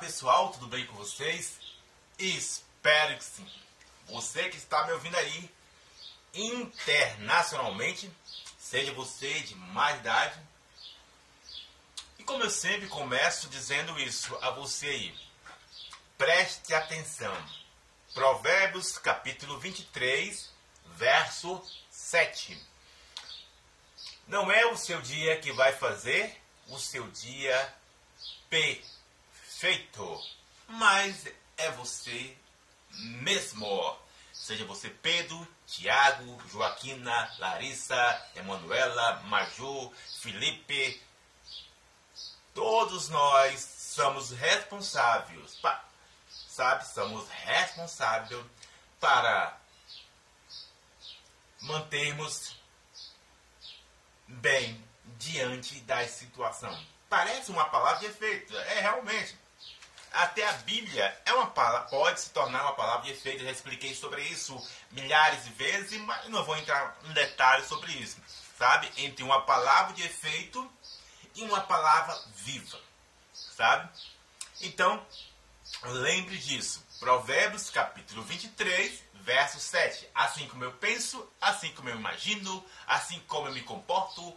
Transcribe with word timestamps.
pessoal, 0.00 0.48
tudo 0.50 0.66
bem 0.66 0.86
com 0.86 0.94
vocês? 0.94 1.60
Espero 2.18 3.18
que 3.18 3.24
sim. 3.24 3.46
Você 4.06 4.48
que 4.48 4.56
está 4.56 4.86
me 4.86 4.92
ouvindo 4.92 5.14
aí 5.14 5.50
internacionalmente, 6.32 8.10
seja 8.58 8.94
você 8.94 9.40
de 9.40 9.54
mais 9.54 9.98
idade. 10.00 10.40
E 12.18 12.24
como 12.24 12.42
eu 12.42 12.48
sempre 12.48 12.88
começo 12.88 13.50
dizendo 13.50 14.00
isso 14.00 14.34
a 14.40 14.48
você 14.48 14.86
aí, 14.86 15.14
preste 16.16 16.72
atenção. 16.72 17.36
Provérbios 18.14 18.96
capítulo 18.96 19.58
23, 19.60 20.50
verso 20.96 21.62
7. 21.90 22.58
Não 24.26 24.50
é 24.50 24.64
o 24.64 24.78
seu 24.78 25.02
dia 25.02 25.38
que 25.38 25.52
vai 25.52 25.74
fazer 25.74 26.40
o 26.68 26.78
seu 26.78 27.06
dia 27.08 27.74
perfeito, 28.48 28.99
mas 30.68 31.26
é 31.58 31.70
você 31.72 32.34
mesmo. 32.90 33.98
Seja 34.32 34.64
você 34.64 34.88
Pedro, 34.88 35.46
Tiago, 35.66 36.42
Joaquina, 36.48 37.30
Larissa, 37.38 38.30
Emanuela, 38.34 39.20
Maju, 39.24 39.92
Felipe. 40.22 41.02
Todos 42.54 43.10
nós 43.10 43.60
somos 43.60 44.30
responsáveis, 44.30 45.60
sabe? 46.48 46.86
Somos 46.88 47.28
responsáveis 47.28 48.42
para 48.98 49.60
mantermos 51.60 52.56
bem 54.26 54.82
diante 55.18 55.80
da 55.80 56.08
situação. 56.08 56.86
Parece 57.10 57.50
uma 57.50 57.66
palavra 57.66 58.00
de 58.00 58.06
efeito, 58.06 58.56
é 58.56 58.80
realmente. 58.80 59.39
Até 60.12 60.46
a 60.48 60.52
Bíblia 60.52 61.16
é 61.24 61.32
uma 61.32 61.46
palavra, 61.48 61.88
pode 61.88 62.20
se 62.20 62.30
tornar 62.30 62.62
uma 62.62 62.74
palavra 62.74 63.04
de 63.04 63.12
efeito. 63.12 63.40
Eu 63.40 63.46
já 63.46 63.52
expliquei 63.52 63.94
sobre 63.94 64.22
isso 64.22 64.60
milhares 64.90 65.44
de 65.44 65.50
vezes, 65.52 66.00
mas 66.00 66.28
não 66.28 66.44
vou 66.44 66.56
entrar 66.56 66.96
em 67.04 67.12
detalhes 67.12 67.66
sobre 67.66 67.92
isso. 67.92 68.18
Sabe? 68.58 68.90
Entre 68.96 69.22
uma 69.22 69.42
palavra 69.42 69.94
de 69.94 70.02
efeito 70.02 70.70
e 71.34 71.42
uma 71.42 71.60
palavra 71.60 72.18
viva. 72.34 72.78
Sabe? 73.32 73.88
Então, 74.60 75.04
lembre 75.84 76.36
disso. 76.38 76.84
Provérbios 76.98 77.70
capítulo 77.70 78.22
23, 78.22 79.02
verso 79.14 79.58
7. 79.60 80.08
Assim 80.14 80.46
como 80.48 80.64
eu 80.64 80.72
penso, 80.72 81.26
assim 81.40 81.72
como 81.72 81.88
eu 81.88 81.96
imagino, 81.96 82.64
assim 82.86 83.20
como 83.20 83.48
eu 83.48 83.52
me 83.52 83.62
comporto, 83.62 84.36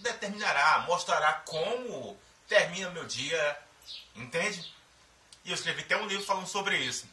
determinará, 0.00 0.80
mostrará 0.80 1.34
como 1.34 2.18
termina 2.48 2.90
meu 2.90 3.06
dia, 3.06 3.58
entende? 4.14 4.72
E 5.44 5.50
eu 5.50 5.54
escrevi 5.54 5.82
até 5.82 5.96
um 5.96 6.06
livro 6.06 6.24
falando 6.24 6.46
sobre 6.46 6.78
isso. 6.78 7.08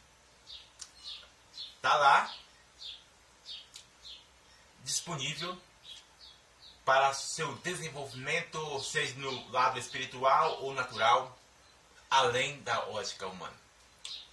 Tá 1.82 1.94
lá, 1.96 2.34
disponível 4.84 5.58
para 6.84 7.14
seu 7.14 7.54
desenvolvimento, 7.58 8.80
seja 8.80 9.14
no 9.14 9.50
lado 9.50 9.78
espiritual 9.78 10.62
ou 10.62 10.74
natural, 10.74 11.38
além 12.10 12.60
da 12.62 12.80
ótica 12.88 13.26
humana. 13.26 13.54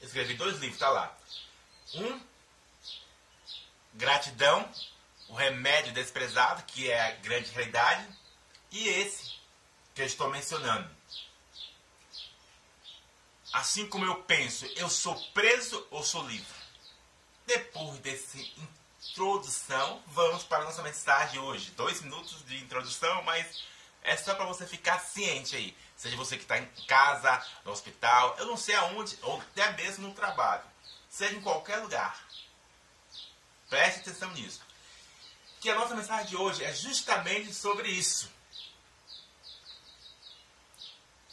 escrevi 0.02 0.34
dois 0.34 0.58
livros, 0.60 0.80
tá 0.80 0.90
lá. 0.90 1.16
Um, 1.94 2.20
Gratidão, 3.94 4.70
o 5.28 5.34
remédio 5.34 5.94
desprezado, 5.94 6.64
que 6.64 6.90
é 6.90 7.02
a 7.02 7.12
grande 7.16 7.50
realidade 7.52 8.08
e 8.72 8.88
esse 8.88 9.34
que 9.96 10.02
eu 10.02 10.06
estou 10.06 10.30
mencionando. 10.30 10.97
Assim 13.54 13.88
como 13.88 14.06
eu 14.06 14.16
penso, 14.24 14.66
eu 14.76 14.90
sou 14.90 15.16
preso 15.32 15.86
ou 15.90 16.04
sou 16.04 16.28
livre? 16.28 16.46
Depois 17.46 17.98
dessa 18.00 18.38
introdução, 18.38 20.04
vamos 20.08 20.44
para 20.44 20.64
a 20.64 20.66
nossa 20.66 20.84
mensagem 20.84 21.40
hoje. 21.40 21.72
Dois 21.72 22.02
minutos 22.02 22.46
de 22.46 22.58
introdução, 22.58 23.24
mas 23.24 23.64
é 24.04 24.18
só 24.18 24.36
para 24.36 24.46
você 24.46 24.66
ficar 24.66 25.00
ciente 25.00 25.56
aí. 25.56 25.76
Seja 25.96 26.18
você 26.18 26.36
que 26.36 26.44
está 26.44 26.58
em 26.58 26.66
casa, 26.88 27.44
no 27.64 27.72
hospital, 27.72 28.36
eu 28.38 28.46
não 28.46 28.58
sei 28.58 28.76
aonde, 28.76 29.18
ou 29.22 29.40
até 29.40 29.72
mesmo 29.74 30.08
no 30.08 30.14
trabalho. 30.14 30.64
Seja 31.10 31.36
em 31.36 31.42
qualquer 31.42 31.78
lugar. 31.78 32.22
Preste 33.70 34.02
atenção 34.02 34.32
nisso. 34.32 34.62
Que 35.62 35.70
a 35.70 35.76
nossa 35.76 35.96
mensagem 35.96 36.28
de 36.28 36.36
hoje 36.36 36.64
é 36.64 36.74
justamente 36.74 37.54
sobre 37.54 37.90
isso. 37.90 38.30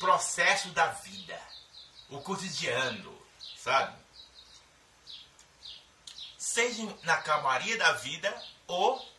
processo 0.04 0.68
da 0.68 0.88
vida, 0.88 1.40
o 2.08 2.20
cotidiano, 2.20 3.16
sabe? 3.56 3.96
Seja 6.38 6.82
na 7.02 7.16
calmaria 7.18 7.76
da 7.76 7.92
vida 7.92 8.42
ou 8.66 9.14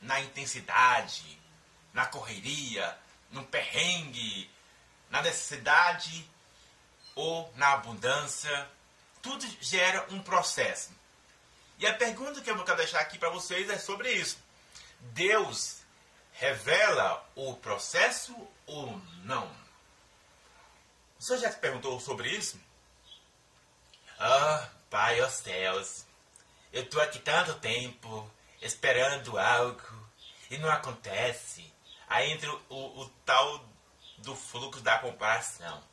na 0.00 0.20
intensidade, 0.20 1.38
na 1.92 2.06
correria, 2.06 2.98
no 3.30 3.44
perrengue, 3.44 4.50
na 5.10 5.22
necessidade 5.22 6.28
ou 7.14 7.52
na 7.56 7.74
abundância, 7.74 8.70
tudo 9.20 9.46
gera 9.60 10.06
um 10.10 10.22
processo. 10.22 10.90
E 11.78 11.86
a 11.86 11.94
pergunta 11.94 12.40
que 12.40 12.50
eu 12.50 12.64
quero 12.64 12.76
deixar 12.76 13.00
aqui 13.00 13.18
para 13.18 13.30
vocês 13.30 13.68
é 13.68 13.78
sobre 13.78 14.12
isso. 14.12 14.38
Deus 15.00 15.78
revela 16.32 17.26
o 17.34 17.54
processo 17.56 18.34
ou 18.66 19.00
não? 19.24 19.50
Você 21.20 21.36
já 21.36 21.52
se 21.52 21.58
perguntou 21.58 22.00
sobre 22.00 22.30
isso? 22.30 22.58
Ah, 24.18 24.70
Pai 24.88 25.20
aos 25.20 25.34
céus, 25.34 26.06
eu 26.72 26.82
estou 26.82 26.98
aqui 26.98 27.18
tanto 27.18 27.54
tempo 27.56 28.28
esperando 28.62 29.38
algo 29.38 30.08
e 30.50 30.56
não 30.56 30.70
acontece. 30.70 31.70
Aí 32.08 32.32
entra 32.32 32.50
o, 32.70 33.02
o 33.02 33.08
tal 33.26 33.62
do 34.16 34.34
fluxo 34.34 34.80
da 34.80 34.98
comparação. 34.98 35.84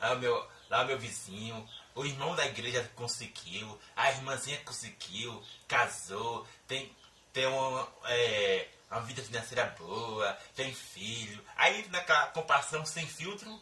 Ah, 0.00 0.14
meu, 0.14 0.48
lá 0.70 0.84
meu 0.84 0.98
vizinho, 0.98 1.68
o 1.94 2.06
irmão 2.06 2.34
da 2.34 2.46
igreja 2.46 2.90
conseguiu, 2.96 3.78
a 3.94 4.10
irmãzinha 4.10 4.58
conseguiu, 4.64 5.44
casou, 5.68 6.48
tem, 6.66 6.96
tem 7.30 7.44
uma, 7.44 7.86
é, 8.06 8.68
uma 8.90 9.02
vida 9.02 9.22
financeira 9.22 9.66
boa, 9.78 10.32
tem 10.56 10.72
filho. 10.72 11.44
Aí 11.56 11.86
naquela 11.90 12.28
comparação 12.28 12.86
sem 12.86 13.06
filtro, 13.06 13.60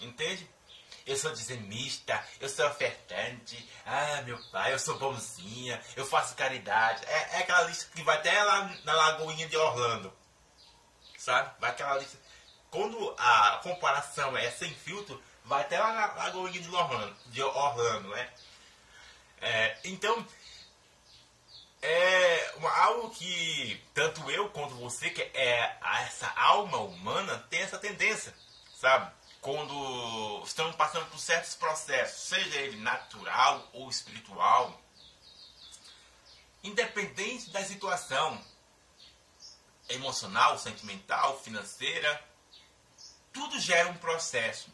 entende? 0.00 0.48
Eu 1.06 1.16
sou 1.16 1.32
dizimista, 1.32 2.22
eu 2.40 2.48
sou 2.48 2.66
ofertante, 2.66 3.68
ah, 3.84 4.22
meu 4.22 4.36
pai, 4.50 4.72
eu 4.72 4.78
sou 4.78 4.98
bonzinha, 4.98 5.80
eu 5.94 6.04
faço 6.04 6.34
caridade. 6.34 7.04
É, 7.06 7.36
é 7.36 7.38
aquela 7.38 7.62
lista 7.62 7.88
que 7.94 8.02
vai 8.02 8.16
até 8.16 8.42
lá 8.42 8.64
na 8.84 8.92
Lagoinha 8.92 9.46
de 9.46 9.56
Orlando. 9.56 10.12
Sabe? 11.16 11.54
Vai 11.60 11.70
aquela 11.70 11.96
lista. 11.98 12.18
Quando 12.70 13.14
a 13.16 13.60
comparação 13.62 14.36
é 14.36 14.50
sem 14.50 14.74
filtro, 14.74 15.22
vai 15.44 15.62
até 15.62 15.78
lá 15.78 15.92
na 15.92 16.24
Lagoinha 16.24 16.60
de 16.60 16.68
Orlando, 16.68 17.16
de 17.26 17.42
Orlando 17.42 18.08
né? 18.08 18.32
É, 19.40 19.78
então, 19.84 20.26
é 21.80 22.54
algo 22.80 23.10
que 23.10 23.80
tanto 23.94 24.28
eu 24.30 24.48
quanto 24.50 24.74
você, 24.74 25.10
que 25.10 25.22
é 25.22 25.78
essa 26.04 26.28
alma 26.36 26.78
humana, 26.78 27.46
tem 27.48 27.60
essa 27.60 27.78
tendência, 27.78 28.34
sabe? 28.74 29.12
Quando 29.46 30.42
estamos 30.44 30.74
passando 30.74 31.06
por 31.06 31.20
certos 31.20 31.54
processos, 31.54 32.30
seja 32.30 32.58
ele 32.62 32.78
natural 32.78 33.64
ou 33.72 33.88
espiritual, 33.88 34.76
independente 36.64 37.50
da 37.50 37.62
situação 37.62 38.44
emocional, 39.88 40.58
sentimental, 40.58 41.38
financeira, 41.38 42.28
tudo 43.32 43.60
gera 43.60 43.88
um 43.88 43.96
processo. 43.98 44.68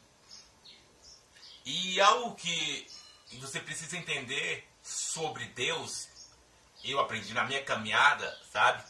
E 1.67 2.01
algo 2.01 2.35
que 2.35 2.91
você 3.33 3.61
precisa 3.61 3.99
entender 3.99 4.67
sobre 4.83 5.45
Deus 5.49 6.09
eu 6.83 6.99
aprendi 6.99 7.35
na 7.35 7.45
minha 7.45 7.63
caminhada, 7.63 8.41
sabe? 8.51 8.83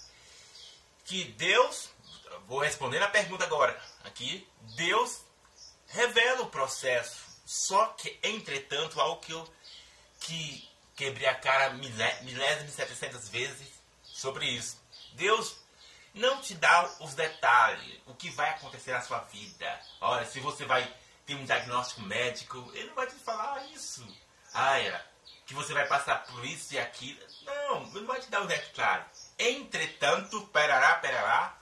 Que 1.04 1.24
Deus, 1.24 1.90
vou 2.46 2.60
responder 2.60 3.02
a 3.02 3.08
pergunta 3.08 3.42
agora, 3.42 3.76
aqui, 4.04 4.48
Deus 4.76 5.31
revela 5.92 6.42
o 6.42 6.50
processo. 6.50 7.22
Só 7.44 7.86
que, 7.88 8.18
entretanto, 8.22 9.00
algo 9.00 9.20
que 9.20 9.32
eu 9.32 9.48
que 10.20 10.68
quebrei 10.94 11.26
a 11.26 11.34
cara 11.34 11.70
milésimas 11.70 12.68
e 12.68 12.76
setecentas 12.76 13.28
vezes 13.28 13.68
sobre 14.04 14.46
isso. 14.46 14.80
Deus 15.14 15.56
não 16.14 16.40
te 16.40 16.54
dá 16.54 16.88
os 17.00 17.14
detalhes, 17.14 18.00
o 18.06 18.14
que 18.14 18.30
vai 18.30 18.50
acontecer 18.50 18.92
na 18.92 19.00
sua 19.00 19.18
vida. 19.20 19.80
Olha, 20.00 20.24
se 20.24 20.38
você 20.40 20.64
vai 20.64 20.94
ter 21.26 21.34
um 21.34 21.44
diagnóstico 21.44 22.02
médico, 22.02 22.70
ele 22.74 22.88
não 22.88 22.94
vai 22.94 23.06
te 23.06 23.14
falar 23.16 23.66
isso. 23.70 24.06
Olha, 24.54 25.04
que 25.46 25.54
você 25.54 25.72
vai 25.72 25.86
passar 25.86 26.24
por 26.26 26.44
isso 26.44 26.74
e 26.74 26.78
aquilo. 26.78 27.20
Não, 27.42 27.86
não 27.86 28.06
vai 28.06 28.20
te 28.20 28.30
dar 28.30 28.42
o 28.42 28.46
resto 28.46 28.72
claro. 28.74 29.04
Entretanto, 29.38 30.46
perará, 30.52 30.94
perará, 30.96 31.58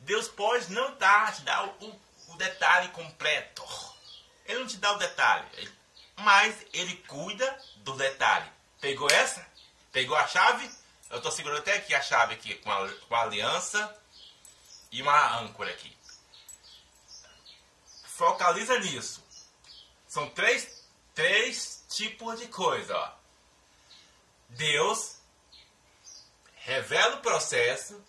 Deus 0.00 0.28
pode 0.28 0.72
não 0.72 0.96
dar, 0.96 1.34
te 1.34 1.42
dar 1.42 1.64
o 1.80 2.00
detalhe 2.40 2.88
completo. 2.88 3.62
Ele 4.46 4.60
não 4.60 4.66
te 4.66 4.78
dá 4.78 4.92
o 4.92 4.98
detalhe, 4.98 5.72
mas 6.16 6.66
ele 6.72 6.96
cuida 7.06 7.62
do 7.76 7.94
detalhe. 7.96 8.50
Pegou 8.80 9.08
essa? 9.10 9.46
Pegou 9.92 10.16
a 10.16 10.26
chave? 10.26 10.68
Eu 11.10 11.18
estou 11.18 11.30
segurando 11.30 11.58
até 11.58 11.74
aqui 11.74 11.94
a 11.94 12.00
chave 12.00 12.34
aqui 12.34 12.54
com 12.56 12.72
a, 12.72 12.88
com 12.88 13.14
a 13.14 13.22
aliança 13.22 14.02
e 14.90 15.02
uma 15.02 15.38
âncora 15.38 15.70
aqui. 15.70 15.94
Focaliza 18.04 18.78
nisso. 18.78 19.22
São 20.08 20.28
três, 20.30 20.84
três 21.14 21.84
tipos 21.88 22.40
de 22.40 22.48
coisa. 22.48 22.96
Ó. 22.96 23.12
Deus 24.48 25.16
revela 26.56 27.16
o 27.16 27.20
processo, 27.20 28.02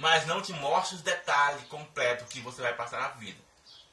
mas 0.00 0.26
não 0.26 0.40
te 0.40 0.52
mostra 0.52 0.96
os 0.96 1.02
detalhes 1.02 1.66
completos 1.68 2.28
que 2.28 2.40
você 2.40 2.62
vai 2.62 2.74
passar 2.74 3.00
na 3.00 3.08
vida. 3.08 3.38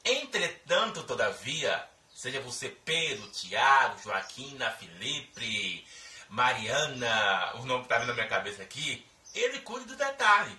Entretanto, 0.04 1.04
todavia, 1.04 1.88
seja 2.14 2.40
você 2.42 2.70
Pedro, 2.70 3.28
Tiago, 3.30 4.02
Joaquina, 4.04 4.72
Felipe, 4.72 5.86
Mariana, 6.30 7.56
o 7.56 7.66
nome 7.66 7.82
que 7.82 7.86
está 7.86 7.98
vindo 7.98 8.10
na 8.10 8.14
minha 8.14 8.28
cabeça 8.28 8.62
aqui, 8.62 9.06
ele 9.34 9.60
cuida 9.60 9.86
do 9.86 9.96
detalhe. 9.96 10.58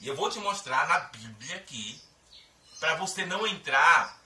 E 0.00 0.08
eu 0.08 0.16
vou 0.16 0.30
te 0.30 0.38
mostrar 0.38 0.86
na 0.88 0.98
Bíblia 1.00 1.56
aqui, 1.56 2.00
para 2.80 2.96
você 2.96 3.24
não 3.24 3.46
entrar 3.46 4.20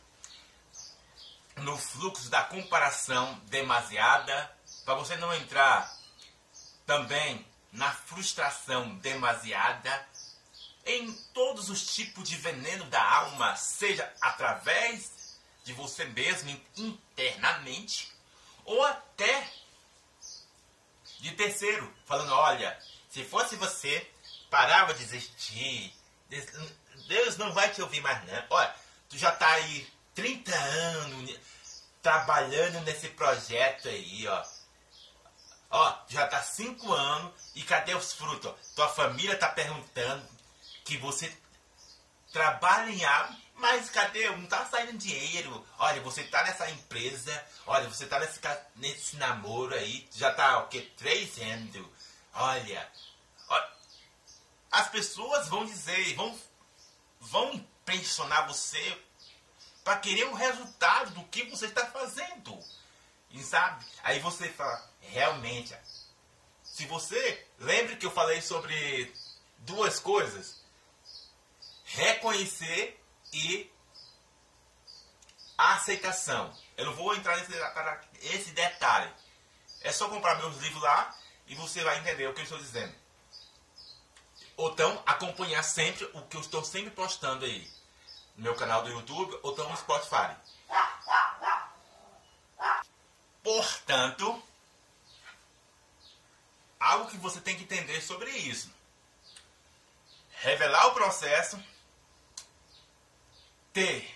no 1.57 1.77
fluxo 1.77 2.29
da 2.31 2.43
comparação 2.45 3.39
demasiada, 3.47 4.51
para 4.85 4.95
você 4.95 5.17
não 5.17 5.35
entrar 5.35 5.95
também 6.87 7.47
na 7.73 7.91
frustração 7.91 8.97
demasiada, 8.97 10.09
em 10.87 11.13
todos 11.35 11.69
os 11.69 11.95
tipos 11.95 12.27
de 12.29 12.37
veneno 12.37 12.85
da 12.87 13.03
alma, 13.03 13.57
seja 13.57 14.11
através 14.21 15.37
de 15.65 15.73
você 15.73 16.05
mesmo 16.05 16.49
internamente, 16.77 18.13
ou 18.65 18.85
até 18.85 19.51
de 21.19 21.33
terceiro, 21.33 21.93
falando: 22.07 22.33
olha, 22.33 22.79
se 23.11 23.25
fosse 23.25 23.57
você, 23.57 24.09
parava 24.49 24.95
de 24.95 25.03
existir, 25.03 25.93
Deus 27.09 27.37
não 27.37 27.53
vai 27.53 27.73
te 27.73 27.83
ouvir 27.83 28.01
mais, 28.01 28.25
não. 28.25 28.45
Olha, 28.51 28.75
tu 29.09 29.19
já 29.19 29.33
tá 29.33 29.49
aí 29.49 29.93
30 30.15 30.55
anos 30.55 31.37
trabalhando 32.01 32.81
nesse 32.83 33.09
projeto 33.09 33.89
aí, 33.89 34.27
ó. 34.29 34.45
Ó, 35.69 35.99
já 36.09 36.29
tá 36.29 36.41
5 36.41 36.93
anos 36.93 37.33
e 37.57 37.63
cadê 37.63 37.93
os 37.95 38.13
frutos? 38.13 38.55
Tua 38.77 38.89
família 38.89 39.37
tá 39.37 39.49
perguntando 39.49 40.36
que 40.87 40.97
você 40.97 41.37
trabalha 42.33 42.91
em 42.91 43.05
algo, 43.05 43.37
mas 43.57 43.91
cadê? 43.91 44.31
Não 44.31 44.47
tá 44.47 44.65
saindo 44.67 44.97
dinheiro. 44.97 45.67
Olha, 45.79 46.01
você 46.01 46.23
tá 46.23 46.45
nessa 46.45 46.71
empresa, 46.71 47.47
olha, 47.67 47.89
você 47.89 48.07
tá 48.07 48.21
nesse, 48.21 48.41
nesse 48.77 49.17
namoro 49.17 49.75
aí, 49.75 50.09
já 50.15 50.33
tá 50.33 50.61
o 50.61 50.69
que? 50.69 50.81
Três 50.81 51.39
anos. 51.39 51.87
Olha, 52.33 52.93
olha, 53.49 53.71
as 54.71 54.89
pessoas 54.89 55.49
vão 55.49 55.67
dizer, 55.67 56.15
vão, 56.15 56.39
vão 57.21 57.53
impressionar 57.55 58.47
você 58.47 59.03
para 59.83 59.99
querer 59.99 60.25
o 60.25 60.35
resultado 60.35 61.11
do 61.15 61.25
que 61.25 61.45
você 61.45 61.67
está 61.67 61.87
fazendo. 61.87 62.59
E 63.31 63.43
sabe? 63.43 63.85
Aí 64.05 64.21
você 64.21 64.49
fala, 64.51 64.89
realmente, 65.01 65.77
se 66.63 66.87
você 66.87 67.47
lembre 67.59 67.97
que 67.97 68.07
eu 68.07 68.11
falei 68.11 68.41
sobre 68.41 69.13
duas 69.59 69.99
coisas, 69.99 70.66
reconhecer 71.87 73.01
e 73.33 73.71
aceitação. 75.57 76.55
Eu 76.77 76.87
não 76.87 76.95
vou 76.95 77.15
entrar 77.15 77.37
nesse 77.39 77.53
esse 78.23 78.51
detalhe. 78.51 79.11
É 79.81 79.93
só 79.93 80.09
comprar 80.09 80.37
meus 80.37 80.57
livros 80.59 80.83
lá 80.83 81.17
e 81.47 81.55
você 81.55 81.83
vai 81.83 81.99
entender 81.99 82.27
o 82.27 82.35
que 82.35 82.41
eu 82.41 82.45
estou 82.45 82.59
dizendo. 82.59 82.95
Ou 84.57 84.73
então 84.73 85.03
acompanhar 85.07 85.63
sempre 85.63 86.05
o 86.13 86.23
que 86.23 86.37
eu 86.37 86.41
estou 86.41 86.65
sempre 86.65 86.91
postando 86.91 87.45
aí 87.45 87.71
no 88.37 88.43
meu 88.43 88.55
canal 88.55 88.83
do 88.83 88.91
YouTube 88.91 89.39
ou 89.43 89.53
então 89.53 89.69
no 89.69 89.77
Spotify. 89.77 90.35
Portanto, 93.43 94.43
algo 96.81 97.11
que 97.11 97.17
você 97.19 97.41
tem 97.41 97.57
que 97.57 97.63
entender 97.63 98.01
sobre 98.01 98.31
isso. 98.31 98.75
Revelar 100.41 100.89
o 100.89 100.95
processo, 100.95 101.63
ter 103.77 104.11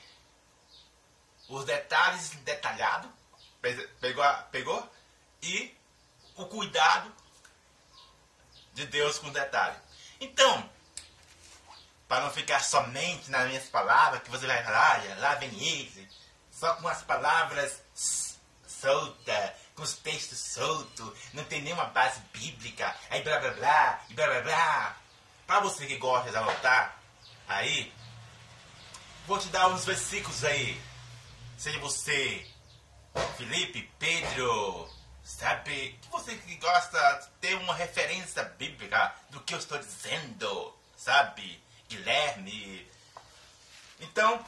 os 1.50 1.66
detalhes 1.66 2.30
detalhados, 2.30 3.10
pegou, 4.00 4.24
pegou? 4.50 4.90
E 5.42 5.76
o 6.34 6.46
cuidado 6.46 7.14
de 8.72 8.86
Deus 8.86 9.18
com 9.18 9.28
detalhe. 9.28 9.76
Então, 10.18 10.70
para 12.08 12.24
não 12.24 12.30
ficar 12.30 12.60
somente 12.64 13.30
nas 13.30 13.46
minhas 13.48 13.68
palavras, 13.68 14.22
que 14.22 14.30
você 14.30 14.46
vai 14.46 14.64
falar, 14.64 15.02
ah, 15.02 15.20
lá 15.20 15.34
vem 15.34 15.52
ele, 15.62 16.08
só 16.50 16.76
com 16.76 16.88
as 16.88 17.02
palavras 17.02 17.82
soltas, 18.66 19.52
com 19.74 19.82
os 19.82 19.92
textos 19.92 20.38
soltos, 20.38 21.12
não 21.34 21.44
tem 21.44 21.60
nenhuma 21.60 21.84
base 21.84 22.18
bíblica, 22.32 22.96
aí 23.10 23.22
blá 23.22 23.38
blá 23.38 23.50
blá, 23.50 24.00
blá 24.08 24.26
blá 24.26 24.40
blá. 24.40 24.96
Para 25.46 25.60
você 25.60 25.86
que 25.86 25.98
gosta 25.98 26.30
de 26.30 26.36
anotar, 26.36 26.98
aí, 27.46 27.92
vou 29.30 29.38
te 29.38 29.46
dar 29.46 29.68
uns 29.68 29.84
versículos 29.84 30.42
aí. 30.42 30.76
Seja 31.56 31.78
você, 31.78 32.44
Felipe, 33.36 33.88
Pedro, 33.96 34.90
sabe? 35.22 35.96
Que 36.02 36.08
você 36.10 36.34
que 36.34 36.56
gosta 36.56 36.98
de 37.12 37.28
ter 37.40 37.54
uma 37.54 37.72
referência 37.72 38.42
bíblica 38.42 39.14
do 39.30 39.40
que 39.42 39.54
eu 39.54 39.58
estou 39.60 39.78
dizendo, 39.78 40.76
sabe? 40.96 41.62
Guilherme. 41.88 42.90
Então, 44.00 44.44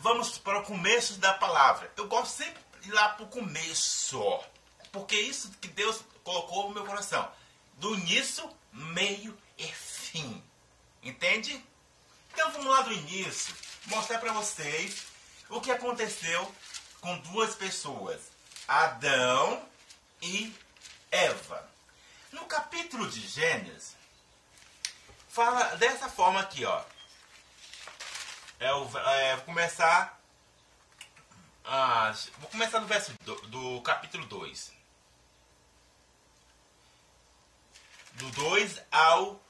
vamos 0.00 0.38
para 0.38 0.58
o 0.58 0.64
começo 0.64 1.20
da 1.20 1.34
palavra. 1.34 1.88
Eu 1.96 2.08
gosto 2.08 2.38
sempre 2.38 2.60
de 2.80 2.88
ir 2.88 2.92
lá 2.94 3.10
para 3.10 3.26
o 3.26 3.28
começo, 3.28 4.42
porque 4.90 5.14
é 5.14 5.20
isso 5.20 5.52
que 5.60 5.68
Deus 5.68 6.00
colocou 6.24 6.64
no 6.64 6.74
meu 6.74 6.84
coração. 6.84 7.30
Do 7.74 7.94
início, 7.94 8.50
meio 8.72 9.38
e 9.56 9.68
fim. 9.68 10.42
Entende? 11.00 11.64
Então 12.32 12.50
vamos 12.50 12.66
lá 12.66 12.82
do 12.82 12.92
início, 12.92 13.54
mostrar 13.86 14.18
para 14.18 14.32
vocês 14.32 15.06
o 15.48 15.60
que 15.60 15.70
aconteceu 15.70 16.54
com 17.00 17.18
duas 17.18 17.54
pessoas, 17.54 18.20
Adão 18.66 19.62
e 20.20 20.54
Eva. 21.10 21.68
No 22.32 22.44
capítulo 22.46 23.08
de 23.08 23.20
Gênesis, 23.26 23.96
fala 25.28 25.76
dessa 25.76 26.08
forma 26.08 26.40
aqui, 26.40 26.64
ó. 26.64 26.84
É, 28.58 28.66
é, 28.68 29.36
vou 29.36 29.44
começar. 29.44 30.18
Ah, 31.64 32.12
vou 32.38 32.50
começar 32.50 32.80
no 32.80 32.86
verso 32.86 33.12
do, 33.22 33.34
do 33.48 33.82
capítulo 33.82 34.24
2. 34.26 34.72
Do 38.14 38.30
2 38.30 38.82
ao 38.90 39.40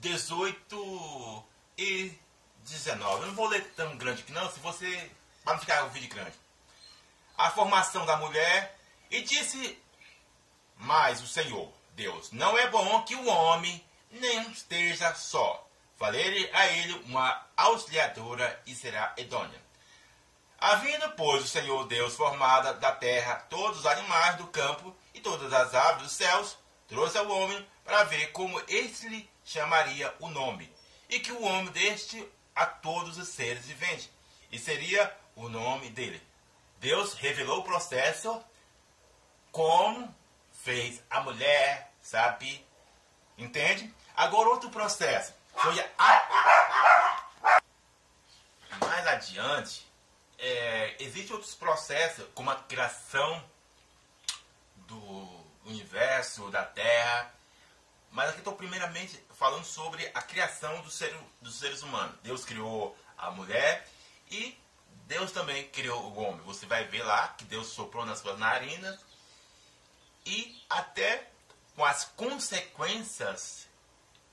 18 0.00 1.44
e 1.78 2.18
19. 2.70 3.22
Eu 3.22 3.26
não 3.28 3.34
vou 3.34 3.48
ler 3.48 3.64
tão 3.76 3.96
grande 3.96 4.22
aqui 4.22 4.32
não, 4.32 4.50
se 4.50 4.60
você. 4.60 5.10
para 5.44 5.54
não 5.54 5.60
ficar 5.60 5.84
o 5.84 5.90
vídeo 5.90 6.08
grande. 6.08 6.36
A 7.36 7.50
formação 7.50 8.04
da 8.06 8.16
mulher. 8.16 8.78
E 9.10 9.22
disse 9.22 9.82
mais 10.76 11.22
o 11.22 11.26
Senhor. 11.26 11.72
Deus. 11.98 12.30
Não 12.30 12.56
é 12.56 12.68
bom 12.70 13.02
que 13.02 13.16
o 13.16 13.26
homem 13.26 13.84
nem 14.08 14.52
esteja 14.52 15.12
só. 15.16 15.68
Falei 15.98 16.48
a 16.52 16.66
ele 16.68 16.92
uma 17.06 17.44
auxiliadora 17.56 18.62
e 18.64 18.74
será 18.74 19.12
idônea. 19.16 19.60
Havendo, 20.60 21.10
pois, 21.16 21.44
o 21.44 21.48
Senhor 21.48 21.86
Deus 21.86 22.14
formada 22.14 22.72
da 22.74 22.92
terra 22.92 23.34
todos 23.50 23.80
os 23.80 23.86
animais 23.86 24.36
do 24.36 24.46
campo 24.46 24.96
e 25.12 25.20
todas 25.20 25.52
as 25.52 25.74
aves 25.74 26.04
dos 26.04 26.12
céus, 26.12 26.56
trouxe 26.86 27.18
ao 27.18 27.28
homem 27.28 27.66
para 27.84 28.04
ver 28.04 28.30
como 28.30 28.60
este 28.68 29.08
lhe 29.08 29.28
chamaria 29.44 30.14
o 30.20 30.28
nome, 30.28 30.72
e 31.08 31.18
que 31.18 31.32
o 31.32 31.42
homem 31.42 31.72
deste 31.72 32.24
a 32.58 32.66
todos 32.66 33.16
os 33.16 33.28
seres 33.28 33.66
viventes, 33.66 34.10
e 34.50 34.58
seria 34.58 35.16
o 35.36 35.48
nome 35.48 35.90
dele. 35.90 36.20
Deus 36.80 37.14
revelou 37.14 37.60
o 37.60 37.62
processo 37.62 38.44
como 39.52 40.12
fez 40.52 41.00
a 41.08 41.20
mulher, 41.20 41.92
sabe? 42.02 42.66
Entende? 43.36 43.94
Agora 44.16 44.48
outro 44.48 44.70
processo. 44.70 45.32
Foi 45.54 45.80
a... 45.98 47.60
Mais 48.80 49.06
adiante, 49.06 49.86
é, 50.36 50.96
existem 50.98 51.36
outros 51.36 51.54
processos, 51.54 52.26
como 52.34 52.50
a 52.50 52.56
criação 52.56 53.44
do 54.74 55.44
universo, 55.64 56.50
da 56.50 56.64
Terra, 56.64 57.32
Mas 58.10 58.30
aqui 58.30 58.38
estou 58.38 58.54
primeiramente 58.54 59.22
falando 59.36 59.64
sobre 59.64 60.10
a 60.14 60.22
criação 60.22 60.80
do 60.82 60.90
ser, 60.90 61.14
dos 61.40 61.56
seres 61.56 61.82
humanos. 61.82 62.18
Deus 62.22 62.44
criou 62.44 62.96
a 63.16 63.30
mulher 63.30 63.86
e 64.30 64.56
Deus 65.06 65.32
também 65.32 65.68
criou 65.68 66.02
o 66.02 66.18
homem. 66.20 66.40
Você 66.44 66.66
vai 66.66 66.84
ver 66.86 67.02
lá 67.02 67.28
que 67.28 67.44
Deus 67.44 67.68
soprou 67.68 68.04
nas 68.04 68.18
suas 68.18 68.38
narinas 68.38 68.98
e 70.24 70.62
até 70.68 71.30
com 71.74 71.84
as 71.84 72.04
consequências 72.04 73.66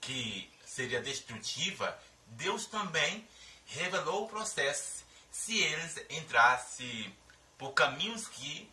que 0.02 0.52
seria 0.66 1.02
destrutiva, 1.02 1.98
Deus 2.28 2.66
também 2.66 3.28
revelou 3.66 4.26
o 4.26 4.28
processo. 4.28 5.06
Se 5.32 5.58
eles 5.58 5.98
entrassem 6.10 7.16
por 7.58 7.74
caminhos 7.74 8.28
que, 8.28 8.70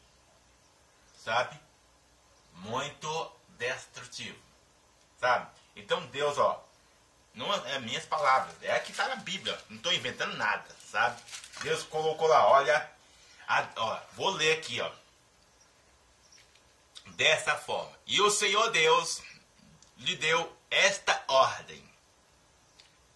sabe, 1.22 1.58
muito 2.54 3.32
destrutivo, 3.50 4.38
sabe? 5.22 5.46
Então 5.76 6.04
Deus, 6.06 6.36
ó, 6.36 6.62
não 7.32 7.54
é 7.54 7.78
minhas 7.78 8.04
palavras, 8.04 8.54
é 8.60 8.72
aqui 8.72 8.90
está 8.90 9.06
na 9.06 9.16
Bíblia, 9.16 9.56
não 9.70 9.76
estou 9.76 9.92
inventando 9.92 10.36
nada, 10.36 10.66
sabe? 10.90 11.22
Deus 11.62 11.84
colocou 11.84 12.26
lá, 12.26 12.48
olha, 12.48 12.90
a, 13.46 13.68
ó, 13.76 14.00
vou 14.14 14.30
ler 14.30 14.58
aqui, 14.58 14.80
ó, 14.80 14.90
dessa 17.12 17.56
forma. 17.56 17.96
E 18.04 18.20
o 18.20 18.30
Senhor 18.30 18.68
Deus 18.72 19.22
lhe 19.98 20.16
deu 20.16 20.58
esta 20.68 21.22
ordem: 21.28 21.88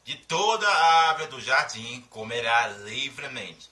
de 0.05 0.15
toda 0.15 0.67
a 0.69 1.09
árvore 1.09 1.27
do 1.27 1.41
jardim 1.41 2.03
comerá 2.03 2.69
livremente, 2.69 3.69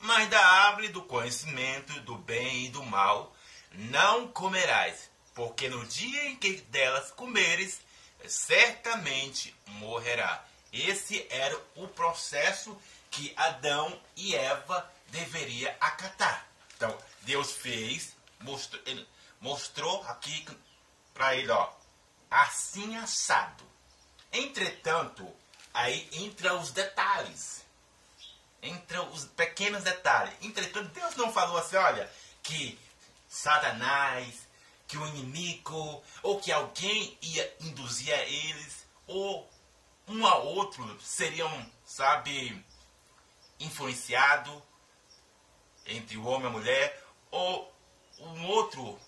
mas 0.00 0.28
da 0.28 0.44
árvore 0.44 0.88
do 0.88 1.02
conhecimento 1.02 2.00
do 2.00 2.16
bem 2.16 2.66
e 2.66 2.70
do 2.70 2.82
mal 2.82 3.32
não 3.72 4.26
comerás, 4.28 5.07
porque 5.38 5.68
no 5.68 5.86
dia 5.86 6.30
em 6.30 6.34
que 6.34 6.54
delas 6.62 7.12
comeres, 7.12 7.80
certamente 8.26 9.54
morrerá. 9.66 10.44
Esse 10.72 11.24
era 11.30 11.56
o 11.76 11.86
processo 11.86 12.76
que 13.08 13.32
Adão 13.36 13.96
e 14.16 14.34
Eva 14.34 14.92
deveria 15.10 15.76
acatar. 15.80 16.44
Então, 16.74 16.98
Deus 17.22 17.52
fez, 17.52 18.16
mostrou, 18.40 18.82
mostrou 19.40 20.02
aqui 20.08 20.44
para 21.14 21.36
ele, 21.36 21.52
ó, 21.52 21.72
assim 22.28 22.96
assado. 22.96 23.64
Entretanto, 24.32 25.24
aí 25.72 26.08
entra 26.14 26.54
os 26.54 26.72
detalhes. 26.72 27.62
Entra 28.60 29.04
os 29.04 29.24
pequenos 29.26 29.84
detalhes. 29.84 30.34
Entretanto, 30.42 30.88
Deus 30.88 31.14
não 31.14 31.32
falou 31.32 31.58
assim, 31.58 31.76
olha, 31.76 32.10
que 32.42 32.76
Satanás, 33.28 34.47
que 34.88 34.96
o 34.96 35.06
inimigo, 35.06 36.02
ou 36.22 36.40
que 36.40 36.50
alguém 36.50 37.16
ia 37.20 37.56
induzir 37.60 38.12
a 38.12 38.22
eles, 38.24 38.86
ou 39.06 39.48
um 40.08 40.26
a 40.26 40.36
outro 40.36 40.98
seriam, 41.00 41.70
sabe, 41.84 42.64
influenciado 43.60 44.62
entre 45.86 46.16
o 46.16 46.24
homem 46.24 46.44
e 46.44 46.46
a 46.46 46.50
mulher, 46.50 47.04
ou 47.30 47.72
um 48.18 48.46
outro 48.46 48.98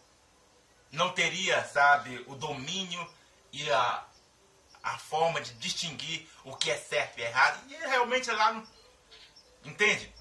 não 0.93 1.13
teria, 1.13 1.65
sabe, 1.65 2.23
o 2.27 2.35
domínio 2.35 3.09
e 3.51 3.71
a, 3.71 4.07
a 4.83 4.99
forma 4.99 5.41
de 5.41 5.55
distinguir 5.55 6.29
o 6.45 6.55
que 6.57 6.71
é 6.71 6.77
certo 6.77 7.19
e 7.19 7.23
errado. 7.23 7.63
E 7.71 7.75
realmente 7.75 8.31
lá 8.31 8.53
não. 8.53 8.67
Entende? 9.65 10.13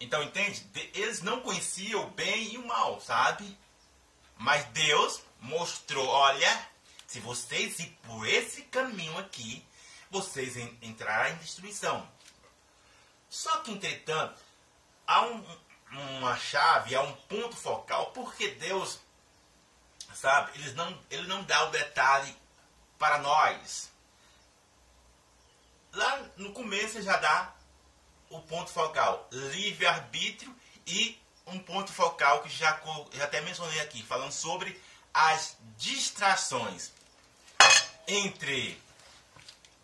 Então, 0.00 0.22
entende? 0.22 0.66
Eles 0.94 1.20
não 1.20 1.42
conheciam 1.42 2.04
o 2.04 2.10
bem 2.10 2.54
e 2.54 2.58
o 2.58 2.66
mal, 2.66 3.00
sabe? 3.02 3.56
Mas 4.36 4.64
Deus 4.66 5.20
mostrou: 5.40 6.06
olha, 6.06 6.68
se 7.06 7.20
vocês 7.20 7.78
ir 7.78 7.98
por 8.04 8.26
esse 8.26 8.62
caminho 8.62 9.16
aqui, 9.18 9.64
vocês 10.10 10.56
entrarão 10.56 11.30
em 11.34 11.38
destruição. 11.38 12.10
Só 13.28 13.58
que, 13.58 13.70
entretanto, 13.70 14.40
há 15.06 15.22
um, 15.22 15.44
uma 15.92 16.36
chave, 16.36 16.94
há 16.94 17.02
um 17.02 17.12
ponto 17.12 17.54
focal, 17.54 18.10
porque 18.12 18.48
Deus, 18.48 18.98
sabe, 20.14 20.58
ele 20.58 20.72
não, 20.72 20.98
ele 21.10 21.26
não 21.28 21.44
dá 21.44 21.68
o 21.68 21.70
detalhe 21.70 22.34
para 22.98 23.18
nós. 23.18 23.90
Lá 25.92 26.24
no 26.36 26.52
começo 26.52 27.02
já 27.02 27.16
dá 27.18 27.54
o 28.30 28.40
ponto 28.40 28.70
focal, 28.70 29.28
livre-arbítrio 29.32 30.54
e 30.86 31.20
um 31.46 31.58
ponto 31.58 31.92
focal 31.92 32.42
que 32.42 32.48
já, 32.48 32.80
já 33.12 33.24
até 33.24 33.40
mencionei 33.40 33.80
aqui, 33.80 34.02
falando 34.02 34.32
sobre 34.32 34.80
as 35.12 35.56
distrações 35.76 36.92
entre 38.06 38.80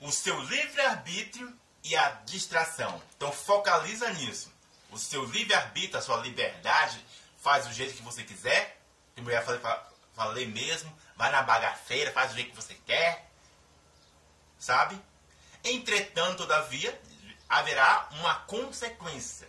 o 0.01 0.11
seu 0.13 0.39
livre-arbítrio 0.41 1.53
e 1.83 1.97
a 1.97 2.11
distração. 2.25 3.03
Então 3.17 3.33
focaliza 3.33 4.11
nisso. 4.11 4.53
O 4.91 4.99
seu 4.99 5.25
livre-arbítrio, 5.25 5.99
a 5.99 6.03
sua 6.03 6.19
liberdade, 6.19 7.05
faz 7.39 7.67
do 7.67 7.73
jeito 7.73 7.95
que 7.95 8.03
você 8.03 8.23
quiser. 8.23 8.81
Como 9.15 9.29
eu 9.29 9.35
já 9.35 9.43
falei, 9.43 9.61
falei 10.15 10.47
mesmo, 10.47 10.97
vai 11.17 11.31
na 11.33 11.43
bagaceira, 11.43 12.13
faz 12.13 12.31
do 12.31 12.37
jeito 12.37 12.51
que 12.51 12.57
você 12.57 12.75
quer. 12.87 13.29
Sabe? 14.59 15.01
Entretanto, 15.65 16.39
todavia, 16.39 16.99
haverá 17.49 18.09
uma 18.13 18.35
consequência. 18.41 19.49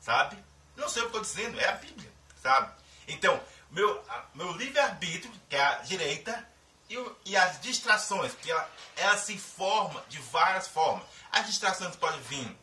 Sabe? 0.00 0.36
Não 0.76 0.88
sei 0.88 1.02
o 1.02 1.10
que 1.10 1.16
estou 1.16 1.22
dizendo, 1.22 1.60
é 1.60 1.68
a 1.68 1.72
Bíblia. 1.72 2.10
Sabe? 2.42 2.72
Então, 3.08 3.40
meu, 3.70 4.04
meu 4.34 4.52
livre-arbítrio, 4.52 5.32
que 5.48 5.56
é 5.56 5.62
a 5.62 5.74
direita, 5.78 6.48
e, 6.88 6.96
e, 7.24 7.36
as 7.36 7.60
distrações, 7.60 8.32
que 8.34 8.50
ela, 8.50 8.70
ela 8.96 9.16
se 9.16 9.36
forma 9.36 10.04
de 10.08 10.18
várias 10.18 10.68
formas. 10.68 11.04
As 11.32 11.46
distrações 11.46 11.96
podem 11.96 12.20
vir 12.22 12.56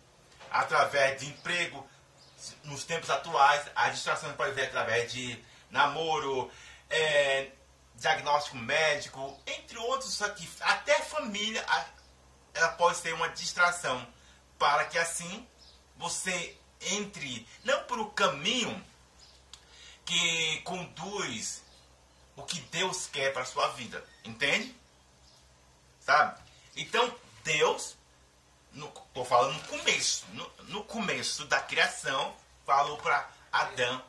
através 0.50 1.20
de 1.20 1.28
emprego, 1.28 1.86
nos 2.64 2.84
tempos 2.84 3.10
atuais, 3.10 3.66
as 3.76 3.96
distrações 3.96 4.36
podem 4.36 4.54
vir 4.54 4.64
através 4.64 5.12
de 5.12 5.44
namoro, 5.70 6.50
é, 6.90 7.52
diagnóstico 7.96 8.58
médico, 8.58 9.40
entre 9.46 9.78
outros 9.78 10.22
aqui, 10.22 10.50
até 10.62 11.02
família, 11.02 11.66
ela 12.54 12.70
pode 12.70 12.98
ser 12.98 13.14
uma 13.14 13.30
distração 13.30 14.06
para 14.58 14.86
que 14.86 14.98
assim 14.98 15.48
você 15.98 16.58
entre 16.82 17.48
não 17.64 17.84
por 17.84 18.00
o 18.00 18.12
caminho 18.12 18.84
que 20.06 20.62
conduz 20.62 21.64
o 22.36 22.44
que 22.44 22.60
Deus 22.62 23.08
quer 23.08 23.32
para 23.32 23.44
a 23.44 23.46
sua 23.46 23.70
vida, 23.70 24.04
entende? 24.24 24.76
Sabe? 26.00 26.42
Então, 26.76 27.16
Deus, 27.44 27.96
estou 28.74 29.24
falando 29.24 29.54
no 29.54 29.68
começo, 29.68 30.26
no, 30.34 30.52
no 30.64 30.84
começo 30.84 31.46
da 31.46 31.60
criação, 31.62 32.36
falou 32.66 32.98
para 32.98 33.30
Adão. 33.52 34.04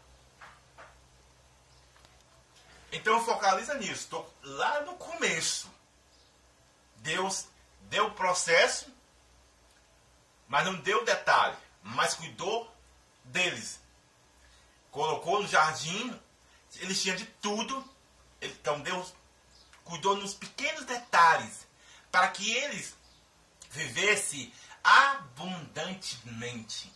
Então 2.90 3.24
focaliza 3.24 3.74
nisso. 3.74 3.92
Estou 3.92 4.34
lá 4.42 4.80
no 4.82 4.94
começo. 4.94 5.68
Deus 6.96 7.46
deu 7.82 8.06
o 8.06 8.12
processo 8.12 8.86
mas 10.54 10.64
não 10.66 10.74
deu 10.74 11.04
detalhe, 11.04 11.56
mas 11.82 12.14
cuidou 12.14 12.72
deles. 13.24 13.80
Colocou 14.92 15.42
no 15.42 15.48
jardim, 15.48 16.16
eles 16.76 17.02
tinham 17.02 17.16
de 17.16 17.26
tudo. 17.42 17.84
Então 18.40 18.78
Deus 18.78 19.12
cuidou 19.82 20.14
nos 20.14 20.32
pequenos 20.32 20.84
detalhes 20.84 21.66
para 22.08 22.28
que 22.28 22.52
eles 22.52 22.94
vivessem 23.68 24.54
abundantemente. 24.84 26.94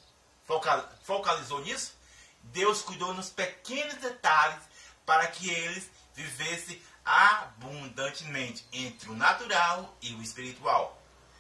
Focalizou 1.03 1.61
nisso? 1.63 1.99
Deus 2.45 2.81
cuidou 2.81 3.13
nos 3.13 3.29
pequenos 3.29 3.97
detalhes 3.97 4.63
para 5.05 5.27
que 5.27 5.51
eles 5.51 5.91
vivessem 6.15 6.81
abundantemente 7.05 8.65
entre 8.73 9.11
o 9.11 9.17
natural 9.17 9.97
e 10.01 10.15
o 10.15 10.23
espiritual. 10.23 10.97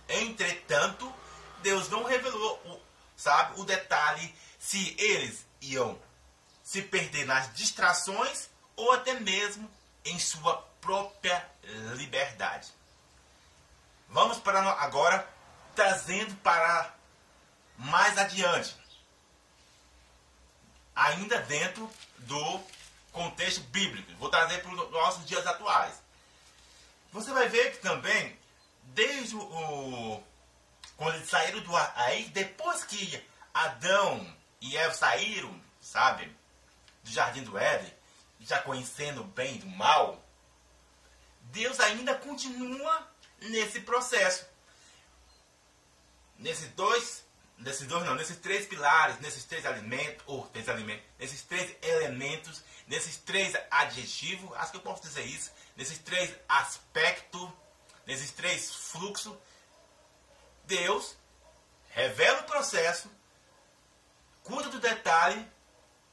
Entretanto, 0.09 1.15
Deus 1.63 1.89
não 1.89 2.05
revelou, 2.05 2.57
o, 2.65 2.81
sabe, 3.17 3.61
o 3.61 3.65
detalhe 3.65 4.35
se 4.59 4.95
eles 4.99 5.47
iam 5.61 5.99
se 6.63 6.83
perder 6.83 7.27
nas 7.27 7.55
distrações 7.55 8.49
ou 8.77 8.93
até 8.93 9.15
mesmo 9.15 9.71
em 10.05 10.19
sua 10.19 10.57
própria 10.81 11.49
liberdade. 11.97 12.69
Vamos 14.09 14.39
para 14.39 14.61
agora 14.61 15.29
trazendo 15.75 16.35
para 16.37 16.95
mais 17.77 18.19
adiante, 18.19 18.77
ainda 20.95 21.41
dentro 21.43 21.89
do 22.19 22.61
contexto 23.13 23.61
bíblico. 23.63 24.13
Vou 24.17 24.29
trazer 24.29 24.61
para 24.63 24.73
os 24.73 24.91
nossos 24.91 25.25
dias 25.27 25.47
atuais. 25.47 25.95
Você 27.13 27.31
vai 27.33 27.49
ver 27.49 27.73
que 27.73 27.79
também, 27.79 28.37
desde 28.83 29.37
o 29.37 30.23
quando 30.99 31.15
eles 31.15 31.31
saíram 31.31 31.61
do 31.61 31.75
aí 31.77 32.25
depois 32.31 32.83
que 32.83 33.25
Adão 33.55 34.37
e 34.61 34.77
Eva 34.77 34.93
saíram, 34.93 35.59
sabe, 35.81 36.27
do 37.05 37.11
jardim 37.11 37.45
do 37.45 37.57
Éden, 37.57 37.95
já 38.41 38.61
conhecendo 38.61 39.23
o 39.23 39.25
bem 39.25 39.55
e 39.55 39.59
do 39.61 39.69
mal, 39.69 40.21
Deus 41.53 41.79
ainda 41.79 42.17
continua 42.17 43.09
nesse 43.43 43.81
processo. 43.81 44.45
Nesses 46.37 46.69
dois, 46.71 47.25
nesses 47.57 47.87
dois 47.87 48.05
não, 48.05 48.17
nesses 48.17 48.37
três 48.37 48.67
pilares, 48.67 49.21
nesses 49.21 49.45
três 49.45 49.65
alimentos, 49.65 50.23
ou 50.27 50.47
três 50.49 50.69
alimentos, 50.69 51.05
nesses 51.17 51.43
três 51.43 51.77
elementos, 51.81 52.61
nesses 52.89 53.17
três 53.19 53.57
adjetivos, 53.71 54.51
acho 54.57 54.73
que 54.73 54.79
eu 54.79 54.83
posso 54.83 55.03
dizer 55.03 55.25
isso, 55.25 55.53
nesses 55.77 55.99
três 55.99 56.35
aspectos, 56.49 57.49
nesses 58.05 58.33
três 58.33 58.75
fluxos, 58.75 59.37
Deus 60.69 61.17
revela 61.91 62.43
o 62.43 62.45
processo, 62.45 63.11
cuida 64.45 64.69
do 64.69 64.79
detalhe, 64.79 65.51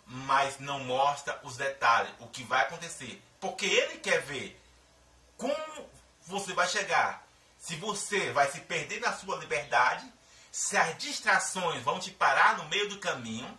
mas 0.07 0.59
não 0.59 0.79
mostra 0.79 1.39
os 1.43 1.57
detalhes, 1.57 2.13
o 2.19 2.27
que 2.27 2.43
vai 2.43 2.61
acontecer. 2.61 3.21
Porque 3.39 3.65
ele 3.65 3.99
quer 3.99 4.21
ver 4.21 4.59
como 5.37 5.89
você 6.21 6.53
vai 6.53 6.67
chegar. 6.67 7.27
Se 7.57 7.75
você 7.75 8.31
vai 8.31 8.49
se 8.49 8.61
perder 8.61 9.01
na 9.01 9.13
sua 9.13 9.37
liberdade, 9.37 10.11
se 10.51 10.77
as 10.77 10.97
distrações 10.97 11.83
vão 11.83 11.99
te 11.99 12.11
parar 12.11 12.57
no 12.57 12.69
meio 12.69 12.87
do 12.89 12.99
caminho 12.99 13.57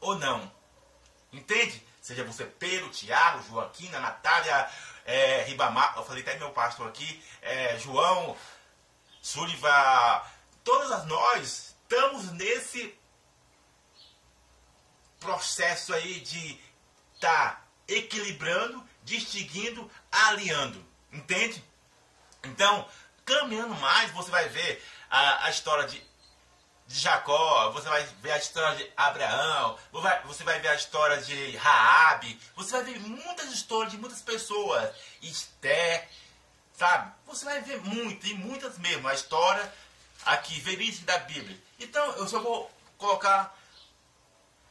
ou 0.00 0.18
não. 0.18 0.50
Entende? 1.32 1.86
Seja 2.00 2.24
você 2.24 2.44
Pedro, 2.44 2.90
Tiago, 2.90 3.42
Joaquina, 3.48 4.00
Natália, 4.00 4.68
é, 5.04 5.42
Ribamar, 5.42 5.94
eu 5.96 6.04
falei 6.04 6.22
até 6.22 6.38
meu 6.38 6.50
pastor 6.50 6.88
aqui, 6.88 7.22
é, 7.42 7.78
João, 7.78 8.36
Sullivan, 9.28 10.22
todas 10.64 11.04
nós 11.04 11.74
estamos 11.82 12.32
nesse 12.32 12.98
processo 15.20 15.92
aí 15.92 16.20
de 16.20 16.58
estar 17.14 17.56
tá 17.56 17.64
equilibrando, 17.86 18.82
distinguindo, 19.04 19.90
aliando. 20.10 20.82
Entende? 21.12 21.62
Então, 22.42 22.88
caminhando 23.26 23.74
mais, 23.74 24.10
você 24.12 24.30
vai 24.30 24.48
ver 24.48 24.82
a, 25.10 25.44
a 25.44 25.50
história 25.50 25.86
de, 25.86 26.02
de 26.86 26.98
Jacó, 26.98 27.70
você 27.72 27.86
vai 27.86 28.02
ver 28.22 28.32
a 28.32 28.38
história 28.38 28.78
de 28.78 28.90
Abraão, 28.96 29.78
você 30.24 30.42
vai 30.42 30.58
ver 30.58 30.68
a 30.68 30.74
história 30.74 31.20
de 31.20 31.54
Raabe, 31.58 32.40
você 32.56 32.72
vai 32.72 32.84
ver 32.84 33.00
muitas 33.00 33.52
histórias 33.52 33.92
de 33.92 33.98
muitas 33.98 34.22
pessoas, 34.22 34.90
Esté, 35.20 36.08
sabe? 36.78 37.12
Você 37.26 37.44
vai 37.44 37.60
ver 37.60 37.82
muito, 37.82 38.24
e 38.24 38.34
muitas 38.34 38.78
mesmo, 38.78 39.08
a 39.08 39.14
história 39.14 39.72
aqui, 40.24 40.60
verídica 40.60 41.06
da 41.06 41.18
Bíblia. 41.18 41.60
Então, 41.80 42.04
eu 42.12 42.28
só 42.28 42.38
vou 42.40 42.70
colocar 42.96 43.56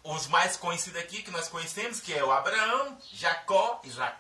os 0.03 0.27
mais 0.27 0.55
conhecidos 0.55 1.01
aqui 1.01 1.21
que 1.21 1.31
nós 1.31 1.49
conhecemos, 1.49 1.99
que 1.99 2.13
é 2.13 2.23
o 2.23 2.31
Abraão, 2.31 2.97
Jacó, 3.11 3.81
Isaac, 3.83 4.17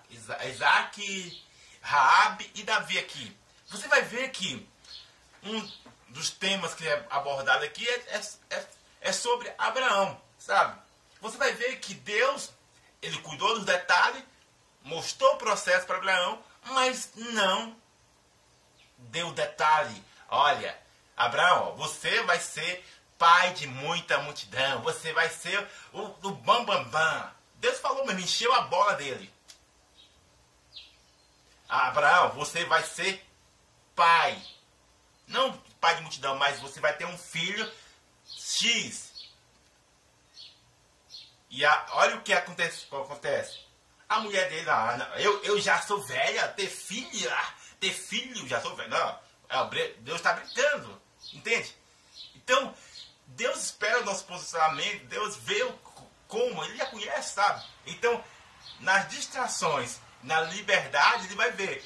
Isaac 0.49 1.43
Raabe 1.81 2.51
e 2.55 2.63
Davi 2.63 2.99
aqui. 2.99 3.35
Você 3.69 3.87
vai 3.87 4.01
ver 4.01 4.31
que 4.31 4.67
um 5.43 5.71
dos 6.09 6.29
temas 6.29 6.73
que 6.73 6.85
é 6.85 7.05
abordado 7.09 7.63
aqui 7.63 7.87
é, 7.87 8.17
é, 8.17 8.21
é, 8.49 8.67
é 8.99 9.11
sobre 9.13 9.49
Abraão, 9.57 10.21
sabe? 10.37 10.77
Você 11.21 11.37
vai 11.37 11.53
ver 11.53 11.79
que 11.79 11.93
Deus, 11.93 12.51
ele 13.01 13.17
cuidou 13.19 13.55
dos 13.55 13.65
detalhes, 13.65 14.23
mostrou 14.83 15.35
o 15.35 15.37
processo 15.37 15.87
para 15.87 15.97
Abraão, 15.97 16.43
mas 16.73 17.11
não 17.15 17.75
deu 18.97 19.31
detalhe. 19.31 20.03
Olha, 20.29 20.77
Abraão, 21.15 21.75
você 21.75 22.23
vai 22.23 22.39
ser 22.39 22.85
pai 23.17 23.53
de 23.53 23.67
muita 23.67 24.19
multidão. 24.19 24.81
Você 24.81 25.13
vai 25.13 25.29
ser 25.29 25.67
o, 25.93 26.01
o 26.01 26.31
bam, 26.31 26.65
bam, 26.65 26.83
bam. 26.85 27.31
Deus 27.55 27.79
falou 27.79 28.05
mesmo, 28.05 28.21
encheu 28.21 28.53
a 28.53 28.61
bola 28.61 28.93
dele. 28.93 29.33
Abraão, 31.67 32.29
você 32.31 32.63
vai 32.65 32.83
ser 32.83 33.25
pai. 33.95 34.41
Não 35.27 35.57
pai 35.81 35.95
de 35.95 36.01
multidão, 36.01 36.35
mas 36.37 36.59
você 36.59 36.79
vai 36.79 36.95
ter 36.95 37.05
um 37.05 37.17
filho 37.17 37.69
X. 38.25 39.29
E 41.49 41.65
a, 41.65 41.85
olha 41.91 42.15
o 42.17 42.21
que 42.21 42.33
acontece, 42.33 42.85
acontece. 42.91 43.66
A 44.09 44.19
mulher 44.19 44.49
dele, 44.49 44.69
ah, 44.69 45.11
eu, 45.17 45.43
eu 45.43 45.59
já 45.59 45.81
sou 45.81 46.01
velha, 46.01 46.47
ter 46.49 46.67
filha, 46.67 47.37
ter 47.79 47.91
filho, 47.91 48.47
já 48.47 48.61
sou 48.61 48.75
velha. 48.75 48.89
Não, 48.89 49.69
Deus 49.99 50.17
está 50.17 50.33
brincando, 50.33 51.01
entende? 51.33 51.75
Então, 52.35 52.73
Deus 53.27 53.65
espera 53.65 54.01
o 54.01 54.05
nosso 54.05 54.23
posicionamento, 54.25 55.05
Deus 55.07 55.35
vê 55.37 55.61
o, 55.63 55.73
como, 56.27 56.63
Ele 56.63 56.77
já 56.77 56.85
conhece, 56.85 57.33
sabe? 57.33 57.65
Então, 57.85 58.23
nas 58.79 59.09
distrações, 59.09 59.99
na 60.23 60.41
liberdade, 60.41 61.25
Ele 61.25 61.35
vai 61.35 61.51
ver 61.51 61.83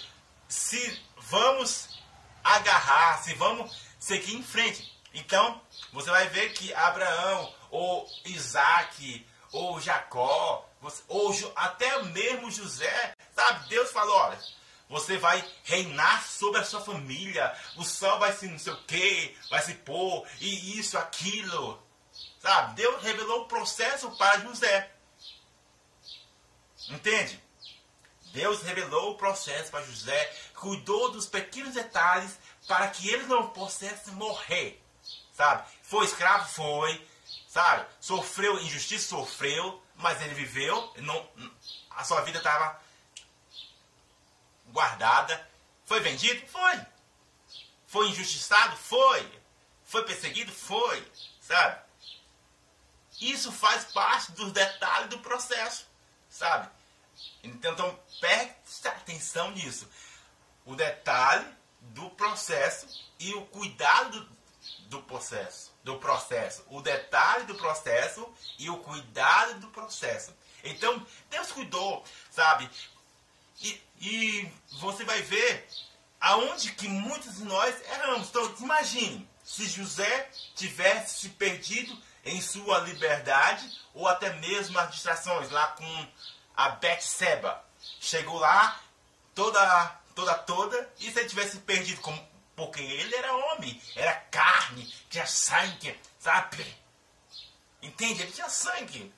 se 0.48 1.02
vamos 1.18 2.00
agarrar, 2.44 3.24
se 3.24 3.34
vamos 3.34 3.76
seguir 4.00 4.36
em 4.36 4.44
frente. 4.44 4.92
Então, 5.14 5.62
você 5.92 6.10
vai 6.10 6.28
ver 6.28 6.54
que 6.54 6.74
Abraão, 6.74 7.54
ou 7.70 8.08
Isaac, 8.26 9.28
ou 9.52 9.80
Jacó, 9.82 10.70
ou 11.08 11.34
até 11.56 12.02
mesmo 12.04 12.50
José, 12.50 13.14
sabe? 13.36 13.70
Deus 13.70 13.92
falou, 13.92 14.16
olha, 14.16 14.40
você 14.90 15.18
vai 15.18 15.44
reinar 15.64 16.28
sobre 16.28 16.60
a 16.60 16.66
sua 16.66 16.82
família. 16.82 17.56
O 17.78 17.84
sol 17.84 18.20
vai 18.20 18.34
se 18.34 18.48
não 18.48 18.60
sei 18.60 18.74
o 18.74 18.84
que, 18.84 19.38
vai 19.50 19.62
se 19.62 19.76
pôr, 19.76 20.28
e 20.40 20.80
isso, 20.80 20.98
aquilo. 20.98 21.82
Sabe? 22.40 22.76
Deus 22.76 23.02
revelou 23.02 23.44
o 23.44 23.48
processo 23.48 24.12
para 24.12 24.40
José. 24.40 24.92
Entende? 26.90 27.42
Deus 28.34 28.62
revelou 28.64 29.12
o 29.12 29.18
processo 29.18 29.70
para 29.72 29.86
José, 29.86 30.36
cuidou 30.56 31.12
dos 31.12 31.26
pequenos 31.26 31.74
detalhes 31.74 32.38
para 32.68 32.88
que 32.88 33.10
ele 33.10 33.24
não 33.28 33.50
pudesse 33.50 34.12
morrer. 34.12 34.82
Sabe? 35.34 35.68
Foi 35.84 36.06
escravo? 36.06 36.48
Foi. 36.50 37.08
Sabe? 37.48 37.86
Sofreu 38.00 38.60
injustiça? 38.60 39.10
Sofreu. 39.10 39.82
Mas 40.02 40.22
ele 40.22 40.34
viveu. 40.34 40.94
Não, 40.98 41.30
a 41.92 42.04
sua 42.04 42.22
vida 42.22 42.40
estava 42.40 42.82
guardada. 44.68 45.50
Foi 45.86 46.00
vendido? 46.00 46.46
Foi. 46.48 46.86
Foi 47.86 48.10
injustiçado? 48.10 48.76
Foi. 48.78 49.42
Foi 49.84 50.04
perseguido? 50.04 50.52
Foi. 50.52 51.12
Sabe? 51.42 51.82
Isso 53.20 53.52
faz 53.52 53.86
parte 53.86 54.32
dos 54.32 54.52
detalhes 54.52 55.10
do 55.10 55.20
processo. 55.20 55.86
Sabe? 56.30 56.70
Então, 57.44 58.00
preste 58.20 58.88
atenção 58.88 59.52
nisso. 59.52 59.88
O 60.66 60.76
detalhe 60.76 61.46
do 61.82 62.10
processo 62.12 62.88
e 63.20 63.34
o 63.34 63.46
cuidado 63.48 64.22
do, 64.22 64.38
do 64.88 65.04
processo. 65.04 65.71
Do 65.84 65.98
processo. 65.98 66.64
O 66.70 66.82
detalhe 66.82 67.46
do 67.46 67.56
processo 67.56 68.28
e 68.60 68.70
o 68.70 68.78
cuidado 68.78 69.60
do 69.60 69.68
processo. 69.70 70.32
Então, 70.64 71.06
Deus 71.30 71.52
cuidou, 71.52 72.04
sabe? 72.30 72.70
E, 73.62 73.82
e 74.00 74.52
você 74.80 75.04
vai 75.04 75.22
ver 75.24 75.68
aonde 76.20 76.72
que 76.74 76.88
muitos 76.88 77.38
de 77.38 77.44
nós 77.46 77.76
erramos. 77.90 78.30
Então, 78.30 78.56
imagine 78.60 79.28
se 79.44 79.68
José 79.68 80.30
tivesse 80.56 81.22
se 81.22 81.30
perdido 81.30 81.98
em 82.24 82.40
sua 82.40 82.80
liberdade 82.80 83.68
ou 83.94 84.08
até 84.08 84.32
mesmo 84.34 84.78
as 84.78 84.92
distrações 84.92 85.50
lá 85.50 85.68
com 85.70 86.08
a 86.56 86.70
Betseba. 86.70 87.64
Chegou 88.00 88.38
lá 88.38 88.80
toda, 89.34 90.00
toda, 90.14 90.34
toda 90.36 90.94
e 91.00 91.12
se 91.12 91.20
ele 91.20 91.30
tivesse 91.30 91.58
perdido 91.60 92.02
como 92.02 92.31
porque 92.56 92.82
ele 92.82 93.16
era 93.16 93.34
homem, 93.34 93.82
era 93.96 94.14
carne, 94.14 94.86
tinha 95.10 95.26
sangue, 95.26 96.00
sabe? 96.20 96.76
Entende? 97.82 98.22
Ele 98.22 98.32
tinha 98.32 98.50
sangue. 98.50 99.14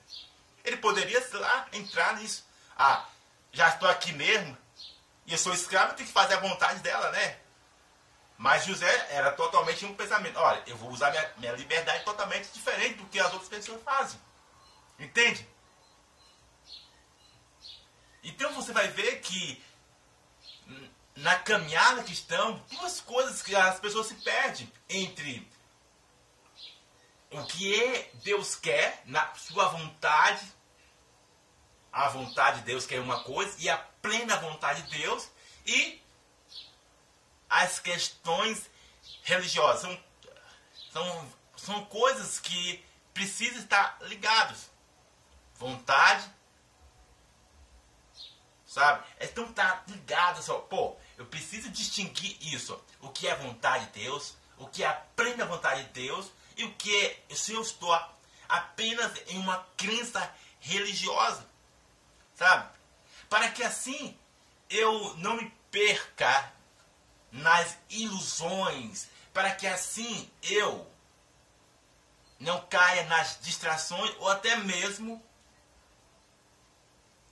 Ele 0.63 0.77
poderia 0.77 1.21
lá 1.33 1.67
entrar 1.73 2.15
nisso. 2.17 2.45
Ah, 2.77 3.05
já 3.51 3.69
estou 3.69 3.89
aqui 3.89 4.13
mesmo, 4.13 4.57
e 5.25 5.33
eu 5.33 5.37
sou 5.37 5.53
escravo, 5.53 5.93
tenho 5.93 6.07
que 6.07 6.13
fazer 6.13 6.35
a 6.35 6.39
vontade 6.39 6.79
dela, 6.79 7.11
né? 7.11 7.39
Mas 8.37 8.65
José 8.65 9.07
era 9.11 9.31
totalmente 9.31 9.85
um 9.85 9.93
pensamento. 9.95 10.37
Olha, 10.37 10.61
eu 10.65 10.75
vou 10.75 10.89
usar 10.89 11.11
minha, 11.11 11.33
minha 11.37 11.51
liberdade 11.53 12.03
totalmente 12.03 12.49
diferente 12.51 12.95
do 12.95 13.05
que 13.05 13.19
as 13.19 13.31
outras 13.31 13.49
pessoas 13.49 13.81
fazem. 13.83 14.19
Entende? 14.99 15.47
Então 18.23 18.53
você 18.53 18.71
vai 18.71 18.87
ver 18.87 19.21
que 19.21 19.63
na 21.15 21.37
caminhada 21.39 22.03
que 22.03 22.13
estão, 22.13 22.57
duas 22.71 22.99
coisas 23.01 23.41
que 23.41 23.55
as 23.55 23.79
pessoas 23.79 24.07
se 24.07 24.15
perdem 24.15 24.71
entre 24.89 25.47
o 27.31 27.43
que 27.45 27.83
é 27.83 28.11
Deus 28.23 28.55
quer, 28.55 29.01
na 29.05 29.33
sua 29.35 29.67
vontade, 29.69 30.45
a 31.91 32.09
vontade 32.09 32.59
de 32.59 32.65
Deus 32.65 32.85
que 32.85 32.95
é 32.95 32.99
uma 32.99 33.23
coisa 33.23 33.55
e 33.59 33.69
a 33.69 33.77
plena 33.77 34.37
vontade 34.37 34.81
de 34.83 34.97
Deus 34.97 35.29
e 35.65 36.01
as 37.49 37.79
questões 37.79 38.69
religiosas. 39.23 39.81
São, 39.81 40.03
são, 40.91 41.33
são 41.55 41.85
coisas 41.85 42.39
que 42.39 42.83
precisam 43.13 43.59
estar 43.61 43.97
ligados. 44.01 44.69
Vontade, 45.55 46.29
sabe? 48.65 49.05
Então 49.19 49.53
tá 49.53 49.83
ligado 49.87 50.41
só, 50.41 50.59
pô, 50.59 50.97
eu 51.17 51.25
preciso 51.25 51.69
distinguir 51.69 52.37
isso, 52.53 52.79
o 53.01 53.09
que 53.09 53.27
é 53.27 53.35
vontade 53.35 53.85
de 53.87 54.01
Deus, 54.03 54.35
o 54.57 54.67
que 54.67 54.83
é 54.83 54.87
a 54.87 54.93
plena 54.93 55.45
vontade 55.45 55.83
de 55.83 55.89
Deus 55.89 56.31
e 56.57 56.63
o 56.63 56.73
que 56.75 56.95
é 57.05 57.35
se 57.35 57.53
eu 57.53 57.61
estou 57.61 57.93
apenas 58.47 59.11
em 59.27 59.37
uma 59.37 59.65
crença 59.77 60.33
religiosa, 60.59 61.47
sabe? 62.35 62.69
Para 63.29 63.49
que 63.51 63.63
assim 63.63 64.17
eu 64.69 65.15
não 65.17 65.35
me 65.35 65.49
perca 65.69 66.53
nas 67.31 67.77
ilusões, 67.89 69.07
para 69.33 69.51
que 69.51 69.65
assim 69.65 70.29
eu 70.43 70.87
não 72.39 72.61
caia 72.67 73.03
nas 73.05 73.39
distrações 73.41 74.13
ou 74.19 74.29
até 74.29 74.55
mesmo 74.57 75.23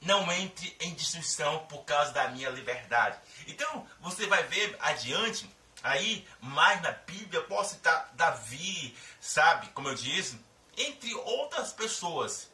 não 0.01 0.31
entre 0.31 0.75
em 0.79 0.93
destruição 0.95 1.59
por 1.67 1.83
causa 1.85 2.11
da 2.11 2.27
minha 2.29 2.49
liberdade. 2.49 3.19
Então, 3.47 3.87
você 3.99 4.25
vai 4.25 4.43
ver 4.47 4.75
adiante, 4.79 5.49
aí, 5.83 6.27
mais 6.41 6.81
na 6.81 6.91
Bíblia, 6.91 7.39
eu 7.39 7.47
posso 7.47 7.75
citar 7.75 8.09
Davi, 8.13 8.97
sabe, 9.19 9.67
como 9.69 9.89
eu 9.89 9.95
disse, 9.95 10.39
entre 10.75 11.13
outras 11.13 11.71
pessoas, 11.71 12.49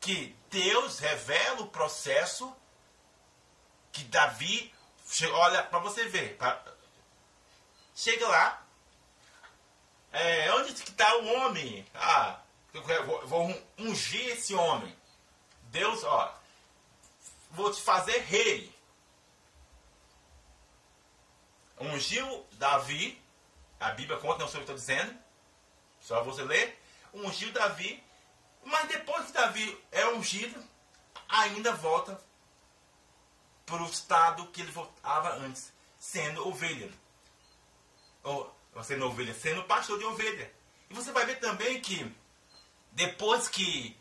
que 0.00 0.34
Deus 0.50 0.98
revela 0.98 1.60
o 1.60 1.68
processo 1.68 2.54
que 3.92 4.04
Davi, 4.04 4.72
olha, 5.32 5.62
para 5.62 5.78
você 5.80 6.08
ver, 6.08 6.36
pra, 6.36 6.62
chega 7.94 8.26
lá, 8.28 8.66
é, 10.12 10.52
onde 10.54 10.72
que 10.72 10.90
está 10.90 11.16
o 11.16 11.26
homem? 11.34 11.86
Ah, 11.94 12.40
eu 12.72 12.82
vou, 13.04 13.26
vou 13.26 13.62
ungir 13.76 14.28
esse 14.30 14.54
homem. 14.54 14.96
Deus, 15.70 16.04
ó, 16.04 16.38
vou 17.50 17.72
te 17.72 17.80
fazer 17.80 18.18
rei. 18.20 18.74
Ungiu 21.80 22.46
Davi, 22.52 23.22
a 23.78 23.90
Bíblia 23.90 24.18
conta, 24.18 24.40
não 24.40 24.48
sei 24.48 24.60
o 24.60 24.64
que 24.64 24.72
estou 24.72 24.74
dizendo, 24.74 25.16
só 26.00 26.22
você 26.24 26.42
ler. 26.42 26.80
Ungiu 27.14 27.52
Davi, 27.52 28.02
mas 28.64 28.88
depois 28.88 29.26
que 29.26 29.32
Davi 29.32 29.84
é 29.92 30.06
ungido, 30.08 30.62
ainda 31.28 31.72
volta 31.74 32.20
para 33.64 33.82
o 33.82 33.86
estado 33.86 34.46
que 34.48 34.60
ele 34.60 34.72
voltava 34.72 35.34
antes, 35.36 35.72
sendo 35.98 36.46
ovelha. 36.46 36.90
Ou, 38.22 38.54
sendo 38.82 39.06
ovelha, 39.06 39.34
sendo 39.34 39.64
pastor 39.64 39.98
de 39.98 40.04
ovelha. 40.04 40.52
E 40.90 40.94
você 40.94 41.12
vai 41.12 41.26
ver 41.26 41.38
também 41.38 41.80
que 41.80 42.10
depois 42.92 43.48
que 43.48 43.96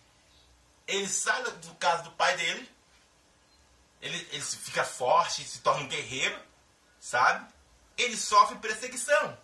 ele 0.88 1.08
sai 1.08 1.44
do 1.44 1.76
caso 1.76 2.04
do 2.04 2.12
pai 2.12 2.36
dele, 2.38 2.72
ele, 4.02 4.18
ele 4.32 4.42
fica 4.42 4.84
forte, 4.84 5.44
se 5.44 5.60
torna 5.60 5.84
um 5.84 5.88
guerreiro, 5.88 6.40
sabe? 7.00 7.52
Ele 7.98 8.16
sofre 8.16 8.58
perseguição. 8.60 9.38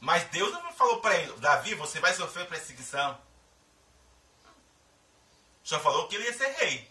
Mas 0.00 0.24
Deus 0.28 0.52
não 0.52 0.72
falou 0.72 1.00
para 1.00 1.16
ele, 1.16 1.32
Davi, 1.38 1.74
você 1.74 2.00
vai 2.00 2.14
sofrer 2.14 2.48
perseguição. 2.48 3.20
Só 5.62 5.78
falou 5.80 6.08
que 6.08 6.14
ele 6.14 6.24
ia 6.24 6.34
ser 6.34 6.48
rei. 6.52 6.90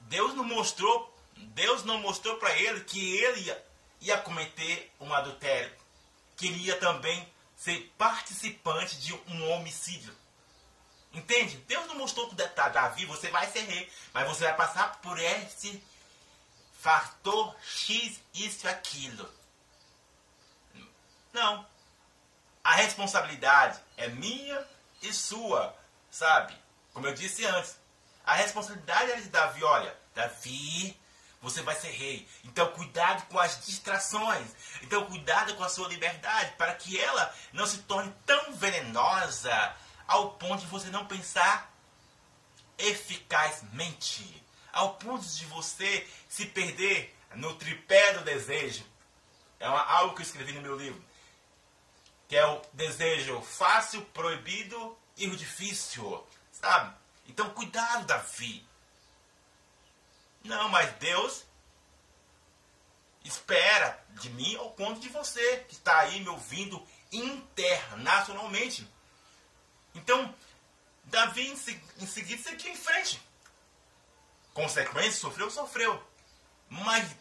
Deus 0.00 0.34
não 0.34 0.42
mostrou, 0.42 1.16
Deus 1.36 1.84
não 1.84 1.98
mostrou 1.98 2.36
para 2.38 2.52
ele 2.58 2.82
que 2.82 3.16
ele 3.16 3.42
ia, 3.42 3.66
ia 4.00 4.18
cometer 4.18 4.92
um 4.98 5.12
adultério, 5.14 5.72
que 6.36 6.48
ele 6.48 6.64
ia 6.64 6.76
também 6.80 7.30
ser 7.60 7.92
participante 7.98 8.98
de 8.98 9.12
um 9.12 9.50
homicídio. 9.50 10.16
Entende? 11.12 11.58
Deus 11.68 11.86
não 11.88 11.96
mostrou 11.96 12.26
tudo 12.26 12.38
detalhe. 12.38 12.72
Davi, 12.72 13.04
você 13.04 13.28
vai 13.28 13.46
ser 13.50 13.60
rei, 13.60 13.92
mas 14.14 14.26
você 14.26 14.44
vai 14.44 14.56
passar 14.56 14.98
por 15.02 15.18
esse 15.18 15.82
fator 16.78 17.54
X, 17.62 18.18
isso 18.32 18.66
aquilo. 18.66 19.30
Não. 21.34 21.66
A 22.64 22.76
responsabilidade 22.76 23.78
é 23.98 24.08
minha 24.08 24.66
e 25.02 25.12
sua, 25.12 25.76
sabe? 26.10 26.56
Como 26.94 27.06
eu 27.06 27.14
disse 27.14 27.44
antes. 27.44 27.78
A 28.24 28.34
responsabilidade 28.34 29.10
é 29.12 29.16
de 29.16 29.28
Davi, 29.28 29.62
olha, 29.64 29.94
Davi, 30.14 30.98
você 31.40 31.62
vai 31.62 31.74
ser 31.74 31.90
rei. 31.90 32.28
Então 32.44 32.70
cuidado 32.72 33.26
com 33.26 33.38
as 33.38 33.64
distrações. 33.64 34.48
Então 34.82 35.06
cuidado 35.06 35.54
com 35.54 35.64
a 35.64 35.68
sua 35.68 35.88
liberdade 35.88 36.52
para 36.56 36.74
que 36.74 36.98
ela 36.98 37.34
não 37.52 37.66
se 37.66 37.78
torne 37.78 38.14
tão 38.26 38.52
venenosa 38.52 39.76
ao 40.06 40.32
ponto 40.32 40.60
de 40.60 40.66
você 40.66 40.90
não 40.90 41.06
pensar 41.06 41.72
eficazmente, 42.76 44.44
ao 44.72 44.94
ponto 44.94 45.24
de 45.24 45.44
você 45.46 46.06
se 46.28 46.46
perder 46.46 47.14
no 47.34 47.54
tripé 47.54 48.14
do 48.14 48.24
desejo. 48.24 48.84
É 49.58 49.68
uma, 49.68 49.82
algo 49.82 50.14
que 50.14 50.22
eu 50.22 50.26
escrevi 50.26 50.52
no 50.52 50.62
meu 50.62 50.76
livro, 50.76 51.02
que 52.26 52.36
é 52.36 52.46
o 52.46 52.62
desejo 52.72 53.40
fácil, 53.42 54.02
proibido 54.06 54.98
e 55.16 55.26
o 55.28 55.36
difícil, 55.36 56.26
sabe? 56.50 56.94
Então 57.26 57.50
cuidado, 57.50 58.06
Davi. 58.06 58.66
Não, 60.44 60.68
mas 60.68 60.92
Deus 60.94 61.44
espera 63.24 64.02
de 64.10 64.30
mim 64.30 64.56
ao 64.56 64.70
ponto 64.70 65.00
de 65.00 65.08
você 65.08 65.58
que 65.68 65.74
está 65.74 66.00
aí 66.00 66.20
me 66.20 66.28
ouvindo 66.28 66.84
internacionalmente. 67.12 68.88
Então, 69.94 70.34
Davi 71.04 71.48
em, 71.48 71.56
seguida 71.56 72.42
seguiu 72.42 72.72
em 72.72 72.76
frente. 72.76 73.20
Consequência, 74.54 75.20
sofreu, 75.20 75.50
sofreu. 75.50 76.02
Mas 76.68 77.14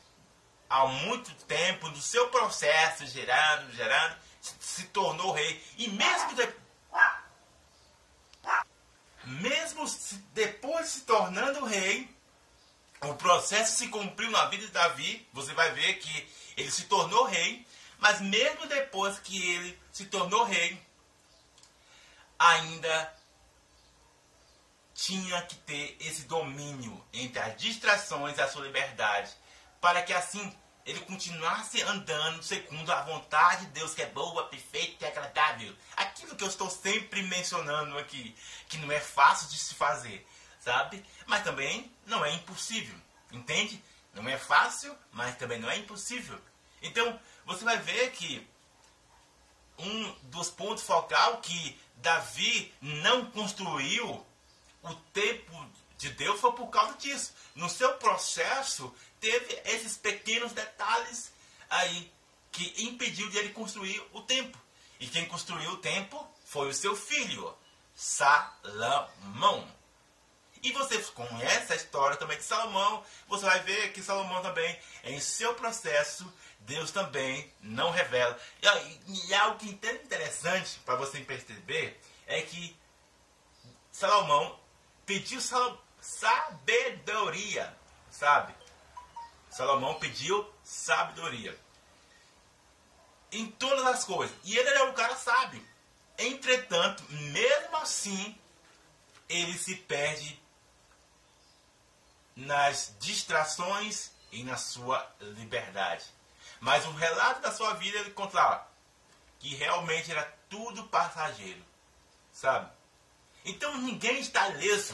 há 0.70 0.86
muito 0.86 1.34
tempo, 1.46 1.90
no 1.90 2.02
seu 2.02 2.30
processo, 2.30 3.06
gerando, 3.08 3.74
gerando, 3.74 4.16
se 4.42 4.86
tornou 4.86 5.32
rei. 5.32 5.64
E 5.78 5.88
mesmo, 5.90 6.36
de, 6.36 6.54
mesmo 9.26 9.86
depois 10.34 10.86
de 10.86 10.92
se 10.92 11.02
tornando 11.02 11.66
rei, 11.66 12.10
o 13.02 13.14
processo 13.16 13.78
se 13.78 13.88
cumpriu 13.88 14.30
na 14.32 14.46
vida 14.46 14.66
de 14.66 14.72
Davi. 14.72 15.28
Você 15.34 15.54
vai 15.54 15.72
ver 15.72 15.96
que 16.00 16.30
ele 16.58 16.72
se 16.72 16.86
tornou 16.86 17.26
rei, 17.26 17.66
mas 17.98 18.20
mesmo 18.22 18.68
depois 18.68 19.20
que 19.20 19.52
ele 19.52 19.80
se 19.92 20.06
tornou 20.06 20.44
rei, 20.44 20.82
ainda 22.38 23.14
tinha 24.94 25.42
que 25.44 25.56
ter 25.56 25.96
esse 26.02 26.24
domínio 26.24 27.06
entre 27.14 27.40
as 27.40 27.56
distrações 27.58 28.38
e 28.38 28.42
a 28.42 28.50
sua 28.50 28.66
liberdade, 28.66 29.32
para 29.80 30.02
que 30.02 30.14
assim 30.14 30.54
ele 30.86 31.00
continuasse 31.02 31.82
andando 31.84 32.42
segundo 32.44 32.92
a 32.92 33.02
vontade 33.04 33.66
de 33.66 33.72
Deus, 33.74 33.94
que 33.94 34.02
é 34.02 34.08
boa, 34.08 34.48
perfeita 34.48 35.06
e 35.06 35.08
agradável. 35.08 35.74
Aquilo 35.96 36.36
que 36.36 36.44
eu 36.44 36.48
estou 36.48 36.70
sempre 36.70 37.22
mencionando 37.24 37.98
aqui, 37.98 38.36
que 38.68 38.78
não 38.80 38.92
é 38.92 39.00
fácil 39.00 39.48
de 39.50 39.58
se 39.58 39.76
fazer, 39.76 40.28
sabe? 40.70 41.04
Mas 41.26 41.44
também 41.44 41.92
não 42.06 42.24
é 42.24 42.32
impossível, 42.32 42.96
entende? 43.32 43.84
Não 44.14 44.28
é 44.30 44.38
fácil, 44.38 44.96
mas 45.12 45.36
também 45.38 45.58
não 45.60 45.70
é 45.70 45.78
impossível. 45.78 46.40
Então, 46.82 47.20
você 47.44 47.64
vai 47.66 47.78
ver 47.80 48.12
que 48.12 48.48
um 49.80 50.12
dos 50.24 50.52
pontos 50.52 50.84
focal 50.84 51.38
que 51.38 51.80
Davi 51.96 52.72
não 52.80 53.32
construiu 53.32 54.26
o 54.84 54.96
tempo 55.12 55.70
de 55.98 56.12
Deus 56.12 56.40
foi 56.40 56.52
por 56.54 56.68
causa 56.68 56.94
disso. 56.98 57.34
No 57.56 57.68
seu 57.68 57.96
processo, 57.96 58.94
teve 59.20 59.62
esses 59.66 59.98
pequenos 59.98 60.54
detalhes 60.54 61.34
aí 61.68 62.12
que 62.52 62.84
impediu 62.84 63.28
de 63.30 63.38
ele 63.40 63.54
construir 63.54 64.02
o 64.14 64.22
templo. 64.22 64.62
E 65.00 65.08
quem 65.08 65.26
construiu 65.26 65.72
o 65.72 65.78
templo 65.78 66.26
foi 66.46 66.70
o 66.70 66.74
seu 66.74 66.96
filho, 66.96 67.56
Salomão. 67.96 69.79
E 70.62 70.72
você 70.72 70.98
conhece 71.14 71.72
a 71.72 71.76
história 71.76 72.18
também 72.18 72.38
de 72.38 72.44
Salomão, 72.44 73.04
você 73.28 73.46
vai 73.46 73.60
ver 73.62 73.94
que 73.94 74.02
Salomão 74.02 74.42
também, 74.42 74.78
em 75.06 75.20
seu 75.20 75.54
processo, 75.56 76.32
Deus 76.60 76.92
também 76.92 77.52
não 77.62 77.92
revela. 77.92 78.38
E, 78.62 79.28
e 79.28 79.34
algo 79.34 79.58
que 79.58 79.80
é 79.88 79.92
interessante 79.94 80.80
para 80.86 80.96
você 80.96 81.20
perceber 81.22 82.00
é 82.28 82.42
que 82.42 82.78
Salomão 83.92 84.60
pediu 85.06 85.42
sabedoria, 86.02 87.76
sabe? 88.12 88.54
Salomão 89.50 89.96
pediu 89.96 90.48
sabedoria 90.64 91.58
em 93.32 93.48
todas 93.48 93.86
as 93.86 94.04
coisas. 94.04 94.36
E 94.44 94.58
ele 94.58 94.70
era 94.70 94.86
um 94.86 94.94
cara 94.94 95.16
sábio. 95.16 95.64
Entretanto, 96.18 97.04
mesmo 97.10 97.78
assim, 97.78 98.38
ele 99.28 99.58
se 99.58 99.76
perde 99.76 100.40
nas 102.36 102.94
distrações 103.00 104.12
e 104.32 104.44
na 104.44 104.58
sua 104.58 105.10
liberdade. 105.20 106.06
Mas 106.60 106.86
o 106.86 106.92
relato 106.92 107.42
da 107.42 107.52
sua 107.52 107.74
vida 107.74 107.98
ele 107.98 108.12
conta 108.12 108.68
que 109.40 109.56
realmente 109.56 110.12
era 110.12 110.24
tudo 110.50 110.84
passageiro, 110.86 111.64
sabe? 112.34 112.70
Então 113.46 113.78
ninguém 113.78 114.20
está 114.20 114.50
ileso. 114.50 114.94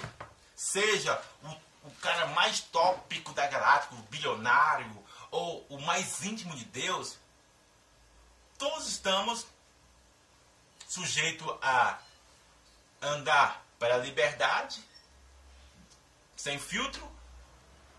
Seja 0.56 1.22
o, 1.44 1.88
o 1.88 1.92
cara 2.02 2.28
mais 2.28 2.62
tópico 2.62 3.34
da 3.34 3.48
galáctica, 3.48 3.96
o 3.96 4.04
bilionário, 4.04 5.06
ou 5.32 5.66
o 5.70 5.82
mais 5.82 6.24
íntimo 6.24 6.56
de 6.56 6.64
Deus, 6.66 7.18
todos 8.58 8.88
estamos 8.88 9.46
sujeitos 10.88 11.48
a 11.62 12.00
andar 13.02 13.66
para 13.78 13.96
a 13.96 13.98
liberdade, 13.98 14.82
sem 16.36 16.58
filtro, 16.58 17.06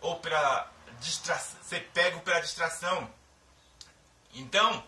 ou 0.00 0.18
para 0.20 0.70
ser 1.62 1.90
pego 1.92 2.20
pela 2.20 2.40
distração. 2.40 3.12
Então, 4.32 4.86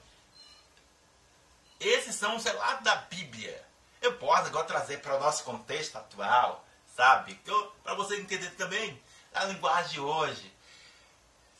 esses 1.80 2.14
são 2.14 2.36
os 2.36 2.44
relatos 2.44 2.84
da 2.84 2.96
Bíblia. 2.96 3.66
Eu 4.00 4.16
posso 4.16 4.46
agora 4.46 4.66
trazer 4.66 4.98
para 4.98 5.16
o 5.16 5.20
nosso 5.20 5.44
contexto 5.44 5.96
atual, 5.96 6.64
sabe? 6.96 7.40
Para 7.82 7.94
você 7.94 8.16
entender 8.16 8.50
também 8.50 9.02
a 9.34 9.44
linguagem 9.44 9.92
de 9.92 10.00
hoje, 10.00 10.54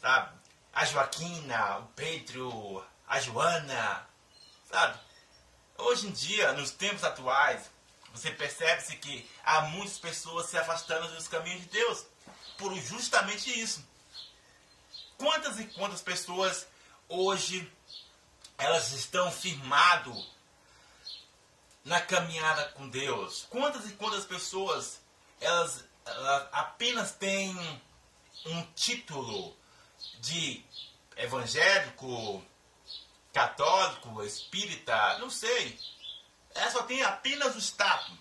sabe? 0.00 0.36
A 0.72 0.84
Joaquina, 0.84 1.78
o 1.78 1.86
Pedro, 1.88 2.84
a 3.06 3.20
Joana, 3.20 4.06
sabe? 4.70 4.98
Hoje 5.76 6.08
em 6.08 6.12
dia, 6.12 6.52
nos 6.52 6.70
tempos 6.72 7.04
atuais, 7.04 7.70
você 8.12 8.30
percebe-se 8.30 8.96
que 8.96 9.28
há 9.44 9.62
muitas 9.62 9.98
pessoas 9.98 10.46
se 10.46 10.58
afastando 10.58 11.08
dos 11.08 11.28
caminhos 11.28 11.62
de 11.62 11.68
Deus 11.68 12.06
por 12.58 12.74
justamente 12.76 13.58
isso. 13.58 13.82
Quantas 15.16 15.58
e 15.58 15.66
quantas 15.68 16.02
pessoas 16.02 16.66
hoje 17.08 17.70
elas 18.58 18.92
estão 18.92 19.30
firmado 19.30 20.12
na 21.84 22.00
caminhada 22.00 22.64
com 22.70 22.88
Deus? 22.88 23.46
Quantas 23.48 23.88
e 23.88 23.92
quantas 23.94 24.24
pessoas 24.26 25.00
elas, 25.40 25.84
elas 26.04 26.48
apenas 26.52 27.12
têm 27.12 27.56
um 28.44 28.62
título 28.74 29.56
de 30.20 30.64
evangélico, 31.16 32.44
católico, 33.32 34.22
espírita, 34.24 35.18
não 35.18 35.30
sei. 35.30 35.78
Ela 36.54 36.70
só 36.70 36.82
tem 36.82 37.02
apenas 37.02 37.54
o 37.54 37.58
status, 37.58 38.16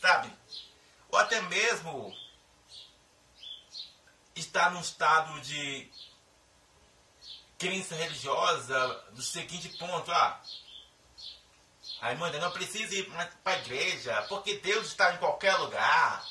sabe? 0.00 0.30
Ou 1.10 1.18
até 1.18 1.40
mesmo 1.42 2.14
está 4.34 4.70
num 4.70 4.80
estado 4.80 5.40
de 5.40 5.90
crença 7.58 7.94
religiosa 7.94 9.04
do 9.12 9.22
seguinte 9.22 9.68
ponto, 9.78 10.10
ah, 10.10 10.42
Raimunda, 12.00 12.40
não 12.40 12.50
precisa 12.50 12.92
ir 12.94 13.08
para 13.44 13.54
a 13.54 13.58
igreja, 13.58 14.22
porque 14.28 14.58
Deus 14.58 14.88
está 14.88 15.14
em 15.14 15.18
qualquer 15.18 15.54
lugar, 15.54 16.26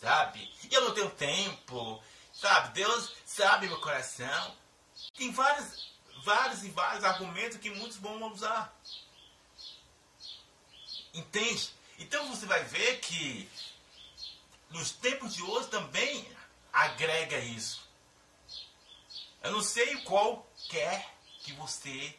sabe? 0.00 0.52
E 0.64 0.74
eu 0.74 0.80
não 0.80 0.94
tenho 0.94 1.10
tempo, 1.10 2.02
sabe? 2.32 2.74
Deus 2.74 3.14
sabe 3.24 3.68
meu 3.68 3.80
coração. 3.80 4.56
Tem 5.16 5.30
vários, 5.30 5.92
vários 6.24 6.64
e 6.64 6.70
vários 6.70 7.04
argumentos 7.04 7.58
que 7.58 7.70
muitos 7.70 7.98
vão 7.98 8.32
usar. 8.32 8.74
Entende? 11.14 11.70
Então 12.00 12.28
você 12.28 12.44
vai 12.46 12.64
ver 12.64 12.98
que 12.98 13.48
nos 14.70 14.90
tempos 14.90 15.34
de 15.34 15.42
hoje 15.44 15.68
também 15.68 16.26
agrega 16.72 17.38
isso. 17.38 17.86
Eu 19.42 19.52
não 19.52 19.62
sei 19.62 19.96
qual 20.02 20.46
quer 20.68 21.08
que 21.40 21.52
você 21.52 22.16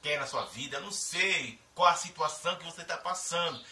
quer 0.00 0.20
na 0.20 0.26
sua 0.26 0.44
vida, 0.46 0.76
eu 0.76 0.82
não 0.82 0.92
sei 0.92 1.60
qual 1.74 1.88
a 1.88 1.96
situação 1.96 2.56
que 2.56 2.64
você 2.64 2.82
está 2.82 2.96
passando. 2.96 3.62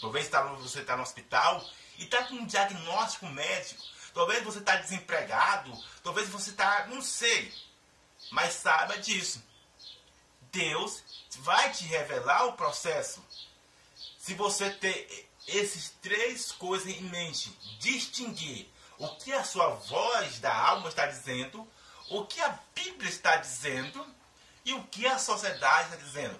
Talvez 0.00 0.28
tá, 0.28 0.42
você 0.42 0.80
está 0.80 0.96
no 0.96 1.02
hospital 1.02 1.64
e 1.98 2.04
está 2.04 2.24
com 2.24 2.34
um 2.34 2.46
diagnóstico 2.46 3.26
médico. 3.26 3.82
Talvez 4.12 4.42
você 4.42 4.58
está 4.58 4.76
desempregado. 4.76 5.72
Talvez 6.02 6.28
você 6.28 6.50
está. 6.50 6.86
Não 6.86 7.00
sei. 7.00 7.52
Mas 8.30 8.54
saiba 8.54 8.98
disso. 8.98 9.42
Deus 10.50 11.02
vai 11.38 11.70
te 11.72 11.84
revelar 11.84 12.46
o 12.46 12.54
processo. 12.54 13.24
Se 14.18 14.34
você 14.34 14.70
ter 14.70 15.28
esses 15.46 15.90
três 16.02 16.50
coisas 16.50 16.88
em 16.88 17.02
mente, 17.02 17.50
distinguir 17.78 18.68
o 18.98 19.08
que 19.16 19.32
a 19.32 19.44
sua 19.44 19.68
voz 19.70 20.38
da 20.38 20.54
alma 20.54 20.88
está 20.88 21.06
dizendo, 21.06 21.68
o 22.08 22.24
que 22.24 22.40
a 22.40 22.58
Bíblia 22.74 23.08
está 23.08 23.36
dizendo 23.36 24.06
e 24.64 24.72
o 24.72 24.82
que 24.84 25.06
a 25.06 25.18
sociedade 25.18 25.90
está 25.90 25.96
dizendo. 25.96 26.38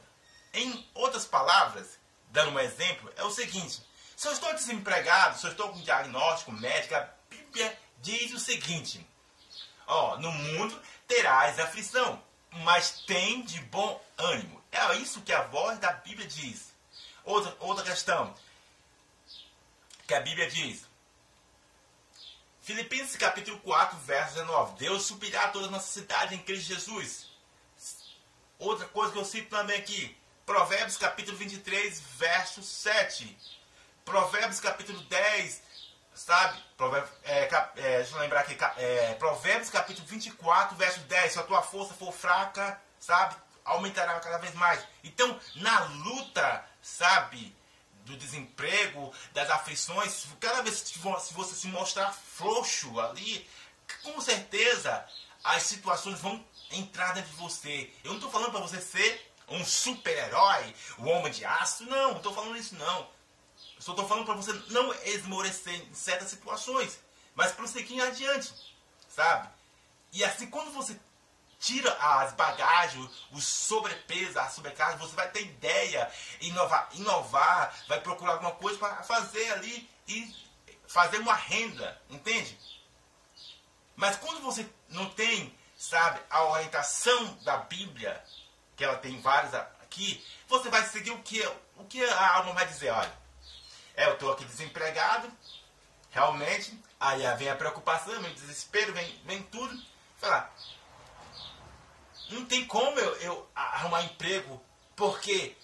Em 0.53 0.89
outras 0.95 1.27
palavras, 1.27 1.99
dando 2.31 2.53
um 2.53 2.59
exemplo, 2.59 3.13
é 3.17 3.25
o 3.25 3.31
seguinte: 3.31 3.83
se 4.17 4.29
eu 4.29 4.33
estou 4.33 4.53
desempregado, 4.55 5.39
se 5.39 5.47
eu 5.47 5.51
estou 5.51 5.69
com 5.71 5.81
diagnóstico 5.83 6.53
médico, 6.53 6.95
a 6.95 7.09
Bíblia 7.29 7.79
diz 8.01 8.33
o 8.33 8.39
seguinte: 8.39 9.07
ó, 9.87 10.17
no 10.17 10.33
mundo 10.33 10.81
terás 11.07 11.59
aflição, 11.59 12.23
mas 12.51 13.01
tem 13.07 13.43
de 13.43 13.61
bom 13.63 14.03
ânimo. 14.17 14.63
É 14.73 14.95
isso 14.97 15.23
que 15.23 15.33
a 15.33 15.43
voz 15.43 15.79
da 15.79 15.93
Bíblia 15.93 16.27
diz. 16.27 16.75
Outra, 17.25 17.57
outra 17.61 17.85
questão 17.85 18.35
que 20.07 20.15
a 20.15 20.21
Bíblia 20.21 20.51
diz: 20.51 20.87
Filipenses 22.67 23.15
capítulo 23.15 23.61
4, 23.61 23.97
verso 23.99 24.35
19. 24.35 24.77
Deus 24.77 25.05
suprirá 25.05 25.47
toda 25.51 25.69
a 25.69 25.71
nossa 25.71 25.87
cidade 25.87 26.35
em 26.35 26.39
Cristo 26.39 26.75
Jesus. 26.75 27.31
Outra 28.59 28.89
coisa 28.89 29.13
que 29.13 29.19
eu 29.21 29.25
cito 29.25 29.51
também 29.51 29.79
aqui. 29.79 30.19
Provérbios 30.45 30.97
capítulo 30.97 31.37
23, 31.37 32.01
verso 32.17 32.65
7. 32.65 33.39
Provérbios 34.05 34.59
capítulo 34.59 35.01
10, 35.03 35.63
sabe? 36.13 36.61
Provérbios, 36.77 37.13
é, 37.23 37.45
é, 37.45 37.99
deixa 37.99 38.17
eu 38.17 38.21
lembrar 38.21 38.41
aqui. 38.41 38.59
É, 38.79 39.15
Provérbios 39.15 39.71
capítulo 39.71 40.05
24, 40.09 40.77
verso 40.77 40.99
10. 40.99 41.35
Se 41.35 41.39
a 41.39 41.45
tua 41.45 41.63
força 41.63 41.95
for 41.95 42.13
fraca, 42.13 42.83
sabe? 42.99 43.37
Aumentará 43.65 44.19
cada 44.19 44.39
vez 44.39 44.53
mais. 44.55 44.85
Então, 45.05 45.39
na 45.55 45.85
luta, 45.85 46.65
sabe? 46.83 47.55
Do 48.07 48.17
desemprego, 48.17 49.13
das 49.33 49.51
aflições, 49.51 50.27
cada 50.41 50.63
vez 50.63 50.81
que 50.81 50.99
você 50.99 51.55
se 51.55 51.67
mostrar 51.67 52.13
frouxo 52.13 52.99
ali, 53.01 53.47
com 54.03 54.21
certeza 54.21 55.07
as 55.45 55.65
situações 55.65 56.21
vão 56.21 56.45
entrar 56.71 57.13
dentro 57.13 57.31
de 57.31 57.37
você. 57.37 57.93
Eu 58.03 58.11
não 58.11 58.17
estou 58.17 58.31
falando 58.31 58.53
para 58.53 58.61
você 58.61 58.81
ser 58.81 59.33
um 59.49 59.65
super-herói, 59.65 60.75
o 60.99 61.07
homem 61.07 61.33
de 61.33 61.45
aço, 61.45 61.85
não, 61.85 62.11
não 62.11 62.17
estou 62.17 62.35
falando 62.35 62.57
isso 62.57 62.75
não. 62.77 63.01
Eu 63.77 63.83
só 63.83 63.93
estou 63.93 64.09
falando 64.09 64.25
para 64.25 64.35
você 64.35 64.53
não 64.71 64.93
esmorecer 65.05 65.75
em 65.75 65.95
certas 65.95 66.31
situações, 66.31 66.99
mas 67.35 67.53
prosseguir 67.53 68.03
adiante, 68.03 68.53
sabe? 69.09 69.49
E 70.13 70.25
assim, 70.25 70.49
quando 70.49 70.73
você 70.73 70.99
tira 71.67 71.93
as 71.95 72.33
bagagens, 72.35 73.11
os 73.33 73.45
sobrepesos, 73.45 74.37
a 74.37 74.49
sobrecarga, 74.49 74.99
você 74.99 75.17
vai 75.17 75.29
ter 75.29 75.43
ideia, 75.43 76.09
inovar, 76.41 76.89
inovar 76.93 77.75
vai 77.89 78.01
procurar 78.01 78.35
alguma 78.35 78.53
coisa 78.53 78.79
para 78.79 79.03
fazer 79.03 79.51
ali 79.51 79.91
e 80.07 80.33
fazer 80.87 81.19
uma 81.19 81.35
renda, 81.35 82.01
entende? 82.09 82.57
Mas 83.97 84.17
quando 84.17 84.41
você 84.43 84.65
não 84.89 85.11
tem, 85.11 85.53
sabe, 85.77 86.21
a 86.31 86.45
orientação 86.45 87.35
da 87.43 87.57
Bíblia, 87.57 88.23
que 88.77 88.85
ela 88.85 88.99
tem 88.99 89.21
várias 89.21 89.53
aqui, 89.53 90.25
você 90.47 90.69
vai 90.69 90.85
seguir 90.85 91.11
o 91.11 91.23
que, 91.23 91.45
o 91.79 91.85
que 91.85 92.05
a 92.05 92.37
alma 92.37 92.53
vai 92.53 92.67
dizer, 92.67 92.91
olha, 92.91 93.13
é, 93.97 94.07
eu 94.07 94.13
estou 94.13 94.31
aqui 94.31 94.45
desempregado, 94.45 95.33
realmente, 96.13 96.79
aí 97.01 97.23
vem 97.37 97.51
a 97.51 97.57
preocupação, 97.57 98.23
vem 98.23 98.31
o 98.31 98.35
desespero, 98.35 98.93
vem, 98.93 99.21
vem 99.25 99.43
tudo, 99.45 99.77
falar, 100.19 100.55
não 102.31 102.45
tem 102.47 102.67
como 102.67 102.99
eu, 102.99 103.17
eu 103.17 103.49
arrumar 103.55 104.03
emprego, 104.03 104.61
porque 104.95 105.57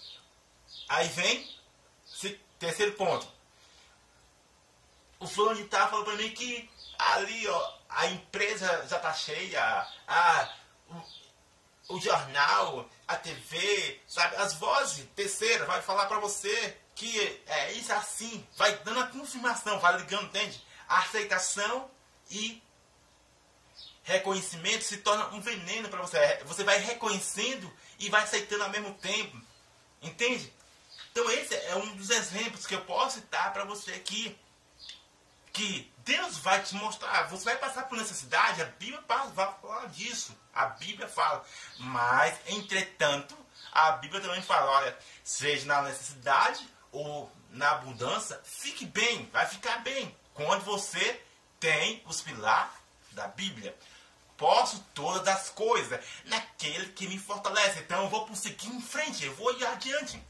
aí 0.87 1.07
vem, 1.09 1.49
se, 2.05 2.39
terceiro 2.59 2.93
ponto. 2.93 3.27
O 5.19 5.27
fulano 5.27 5.55
de 5.55 5.65
tal 5.65 5.89
falou 5.89 6.05
para 6.05 6.15
mim 6.15 6.31
que 6.31 6.69
ali 6.97 7.47
ó, 7.47 7.73
a 7.89 8.07
empresa 8.07 8.85
já 8.87 8.99
tá 8.99 9.13
cheia, 9.13 9.87
a, 10.07 10.53
o, 10.89 11.95
o 11.95 11.99
jornal, 11.99 12.89
a 13.07 13.15
TV, 13.15 14.01
sabe, 14.07 14.35
as 14.37 14.53
vozes, 14.55 15.07
terceira, 15.15 15.65
vai 15.65 15.81
falar 15.81 16.07
para 16.07 16.19
você 16.19 16.77
que 16.95 17.41
é 17.47 17.71
isso 17.73 17.91
é 17.91 17.95
assim, 17.95 18.45
vai 18.55 18.75
dando 18.79 18.99
a 18.99 19.07
confirmação, 19.07 19.79
vai 19.79 19.97
ligando, 19.97 20.25
entende? 20.25 20.63
A 20.87 20.99
aceitação 20.99 21.89
e 22.29 22.61
reconhecimento 24.03 24.83
se 24.83 24.97
torna 24.97 25.27
um 25.29 25.41
veneno 25.41 25.89
para 25.89 26.01
você. 26.01 26.41
Você 26.45 26.63
vai 26.63 26.77
reconhecendo 26.79 27.71
e 27.99 28.09
vai 28.09 28.23
aceitando 28.23 28.63
ao 28.63 28.69
mesmo 28.69 28.93
tempo. 28.95 29.41
Entende? 30.01 30.53
Então 31.11 31.29
esse 31.31 31.55
é 31.55 31.75
um 31.75 31.95
dos 31.95 32.09
exemplos 32.09 32.65
que 32.65 32.75
eu 32.75 32.81
posso 32.81 33.19
citar 33.19 33.53
para 33.53 33.63
você 33.63 33.93
aqui. 33.93 34.37
Que 35.51 35.91
Deus 35.99 36.37
vai 36.39 36.61
te 36.63 36.75
mostrar. 36.75 37.29
Você 37.29 37.45
vai 37.45 37.57
passar 37.57 37.83
por 37.83 37.97
necessidade. 37.97 38.61
A 38.61 38.65
Bíblia 38.65 39.01
vai 39.07 39.53
falar 39.61 39.85
disso. 39.87 40.35
A 40.53 40.65
Bíblia 40.65 41.07
fala. 41.07 41.45
Mas, 41.77 42.35
entretanto, 42.47 43.37
a 43.71 43.93
Bíblia 43.93 44.21
também 44.21 44.41
fala, 44.41 44.71
olha, 44.71 44.97
seja 45.23 45.65
na 45.65 45.83
necessidade 45.83 46.67
ou 46.91 47.31
na 47.51 47.71
abundância, 47.71 48.41
fique 48.43 48.85
bem, 48.85 49.29
vai 49.31 49.45
ficar 49.45 49.77
bem. 49.83 50.15
Quando 50.33 50.63
você 50.63 51.21
tem 51.59 52.03
os 52.07 52.21
pilares 52.21 52.82
da 53.13 53.27
Bíblia. 53.27 53.75
Posso 54.37 54.79
todas 54.93 55.27
as 55.27 55.49
coisas 55.49 56.03
naquele 56.25 56.87
que 56.89 57.07
me 57.07 57.17
fortalece. 57.17 57.79
Então 57.79 58.03
eu 58.03 58.09
vou 58.09 58.25
prosseguir 58.25 58.71
em 58.71 58.81
frente, 58.81 59.25
eu 59.25 59.35
vou 59.35 59.53
ir 59.57 59.65
adiante. 59.65 60.21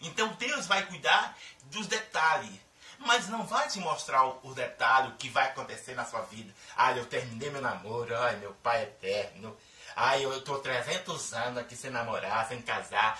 Então 0.00 0.28
Deus 0.38 0.66
vai 0.66 0.86
cuidar 0.86 1.36
dos 1.64 1.86
detalhes. 1.86 2.58
Mas 2.98 3.28
não 3.28 3.46
vai 3.46 3.66
te 3.66 3.78
mostrar 3.78 4.24
o, 4.24 4.54
detalhe, 4.54 5.08
o 5.08 5.16
que 5.16 5.30
vai 5.30 5.46
acontecer 5.46 5.94
na 5.94 6.04
sua 6.04 6.20
vida. 6.22 6.54
Ah, 6.76 6.92
eu 6.92 7.06
terminei 7.06 7.48
meu 7.48 7.62
namoro, 7.62 8.14
ai, 8.18 8.36
meu 8.36 8.52
pai 8.62 8.80
é 8.80 8.82
eterno. 8.82 9.56
Ai, 9.96 10.24
eu 10.24 10.36
estou 10.36 10.58
300 10.60 11.32
anos 11.32 11.58
aqui 11.58 11.74
sem 11.74 11.90
namorar, 11.90 12.46
sem 12.46 12.60
casar, 12.60 13.18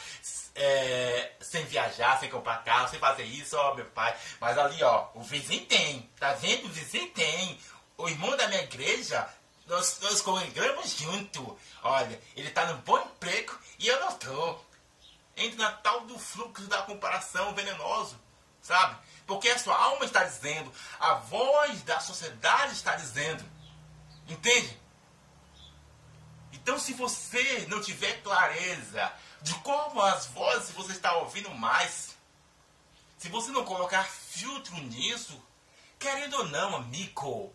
é, 0.55 1.33
sem 1.41 1.65
viajar, 1.65 2.19
sem 2.21 2.29
comprar 2.29 2.63
carro, 2.63 2.89
sem 2.89 2.99
fazer 2.99 3.25
isso, 3.25 3.57
ó, 3.57 3.75
meu 3.75 3.87
pai. 3.87 4.15
Mas 4.39 4.59
ali, 4.59 4.83
ó, 4.83 5.09
o 5.15 5.23
vizinho 5.23 5.65
tem, 5.67 6.09
tá 6.19 6.35
vendo? 6.35 6.67
O 6.67 6.71
vizinho 6.71 7.11
tem. 7.11 7.59
O 8.01 8.09
irmão 8.09 8.35
da 8.35 8.49
minha 8.49 8.63
igreja, 8.63 9.29
nós, 9.67 10.01
nós 10.01 10.23
congregamos 10.23 10.97
junto. 10.97 11.59
Olha, 11.83 12.19
ele 12.35 12.51
tá 12.51 12.65
no 12.73 12.79
bom 12.79 12.99
emprego 12.99 13.59
e 13.79 13.89
eu 13.89 14.01
não 14.01 14.13
tô. 14.15 14.59
Entra 15.37 15.59
na 15.59 15.73
tal 15.73 16.01
do 16.07 16.19
fluxo 16.19 16.67
da 16.67 16.83
comparação 16.83 17.55
venenoso, 17.55 18.19
sabe? 18.63 18.99
Porque 19.27 19.51
a 19.51 19.59
sua 19.59 19.77
alma 19.77 20.07
está 20.07 20.25
dizendo, 20.25 20.73
a 20.99 21.15
voz 21.15 21.83
da 21.83 22.01
sociedade 22.01 22.73
está 22.73 22.97
dizendo. 22.97 23.45
Entende? 24.27 24.81
Então, 26.53 26.79
se 26.79 26.95
você 26.95 27.67
não 27.69 27.83
tiver 27.83 28.23
clareza 28.23 29.13
de 29.43 29.53
como 29.57 30.01
as 30.01 30.25
vozes 30.27 30.71
você 30.71 30.93
está 30.93 31.19
ouvindo 31.19 31.51
mais, 31.51 32.17
se 33.19 33.29
você 33.29 33.51
não 33.51 33.65
colocar 33.65 34.05
filtro 34.05 34.75
nisso, 34.77 35.39
querendo 35.99 36.39
ou 36.39 36.47
não, 36.47 36.77
amigo, 36.77 37.55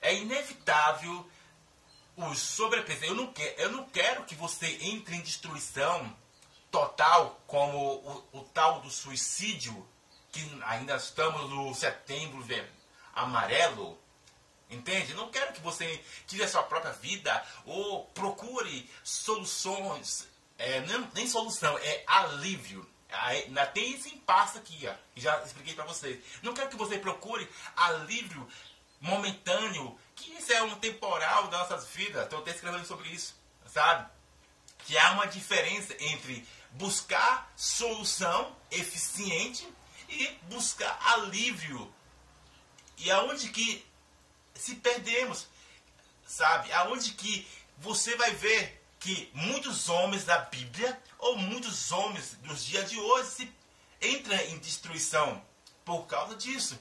é 0.00 0.14
inevitável 0.14 1.28
os 2.16 2.38
sobrepesos. 2.38 3.02
Eu 3.04 3.14
não, 3.14 3.32
quero, 3.32 3.60
eu 3.60 3.72
não 3.72 3.84
quero 3.84 4.24
que 4.24 4.34
você 4.34 4.78
entre 4.82 5.16
em 5.16 5.20
destruição 5.20 6.16
total, 6.70 7.40
como 7.46 7.76
o, 8.32 8.40
o 8.40 8.44
tal 8.44 8.80
do 8.80 8.90
suicídio, 8.90 9.86
que 10.30 10.40
ainda 10.64 10.96
estamos 10.96 11.50
no 11.50 11.74
setembro 11.74 12.44
amarelo, 13.14 13.98
Entende? 14.70 15.14
Não 15.14 15.30
quero 15.30 15.52
que 15.52 15.60
você 15.60 16.02
tire 16.28 16.44
a 16.44 16.48
sua 16.48 16.62
própria 16.62 16.92
vida 16.92 17.44
ou 17.66 18.04
procure 18.06 18.88
soluções. 19.02 20.28
É, 20.56 20.80
nem, 20.82 21.10
nem 21.12 21.26
solução, 21.26 21.76
é 21.78 22.04
alívio. 22.06 22.88
Ainda 23.10 23.66
tem 23.66 23.94
esse 23.94 24.14
impasse 24.14 24.58
aqui, 24.58 24.86
ó, 24.86 24.94
que 25.12 25.20
já 25.20 25.42
expliquei 25.42 25.74
para 25.74 25.84
vocês. 25.84 26.22
Não 26.42 26.54
quero 26.54 26.68
que 26.68 26.76
você 26.76 26.96
procure 26.98 27.48
alívio 27.76 28.46
momentâneo, 29.00 29.98
que 30.14 30.32
isso 30.32 30.52
é 30.52 30.62
um 30.62 30.74
temporal 30.76 31.48
das 31.48 31.70
nossas 31.70 31.88
vidas. 31.88 32.24
Estou 32.24 32.40
até 32.40 32.50
escrevendo 32.50 32.86
sobre 32.86 33.08
isso, 33.08 33.34
sabe? 33.66 34.08
Que 34.84 34.96
há 34.98 35.12
uma 35.12 35.26
diferença 35.26 35.94
entre 35.98 36.46
buscar 36.72 37.50
solução 37.56 38.54
eficiente 38.70 39.66
e 40.08 40.26
buscar 40.50 40.98
alívio. 41.14 41.92
E 42.98 43.10
aonde 43.10 43.48
que 43.48 43.84
se 44.54 44.74
perdemos, 44.76 45.46
sabe? 46.26 46.70
Aonde 46.72 47.12
que 47.12 47.48
você 47.78 48.14
vai 48.16 48.32
ver 48.34 48.80
que 48.98 49.30
muitos 49.32 49.88
homens 49.88 50.24
da 50.24 50.38
Bíblia 50.38 51.00
ou 51.18 51.36
muitos 51.38 51.90
homens 51.90 52.36
dos 52.42 52.64
dias 52.64 52.90
de 52.90 52.98
hoje 52.98 53.30
se 53.30 53.52
entram 54.02 54.36
em 54.36 54.58
destruição 54.58 55.42
por 55.84 56.06
causa 56.06 56.36
disso. 56.36 56.78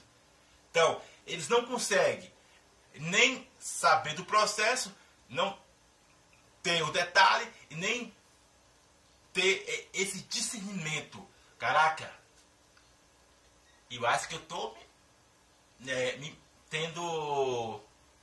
Então, 0.70 1.02
eles 1.30 1.48
não 1.48 1.66
conseguem 1.66 2.32
nem 2.96 3.48
saber 3.60 4.14
do 4.16 4.26
processo, 4.26 4.94
não 5.28 5.58
ter 6.62 6.82
o 6.84 6.92
detalhe 6.92 7.52
e 7.70 7.76
nem 7.76 8.14
ter 9.32 9.90
esse 9.94 10.22
discernimento. 10.24 11.26
Caraca, 11.58 12.12
eu 13.90 14.06
acho 14.08 14.28
que 14.28 14.36
eu 14.36 14.40
estou 14.40 14.78
é, 15.88 16.18
me 16.18 16.38
tendo 16.70 17.82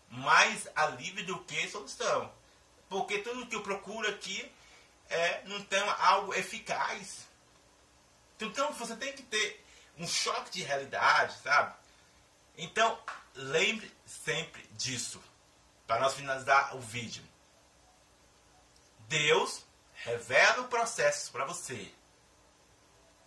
mais 0.09 0.69
alívio 0.75 1.25
do 1.27 1.39
que 1.45 1.69
solução. 1.69 2.33
Porque 2.89 3.19
tudo 3.19 3.47
que 3.47 3.57
eu 3.57 3.63
procuro 3.63 4.09
aqui 4.09 4.51
é, 5.09 5.43
não 5.45 5.63
tem 5.65 5.81
algo 5.99 6.35
eficaz. 6.35 7.27
Então 8.41 8.73
você 8.73 8.97
tem 8.97 9.13
que 9.13 9.23
ter 9.23 9.65
um 9.99 10.07
choque 10.07 10.51
de 10.51 10.63
realidade, 10.63 11.37
sabe? 11.43 11.75
Então, 12.57 12.99
lembre 13.35 13.93
sempre 14.05 14.63
disso. 14.73 15.23
Para 15.87 16.01
nós 16.01 16.15
finalizar 16.15 16.75
o 16.75 16.81
vídeo. 16.81 17.25
Deus 19.09 19.65
revela 19.95 20.63
o 20.63 20.69
processo 20.69 21.31
para 21.31 21.45
você. 21.45 21.93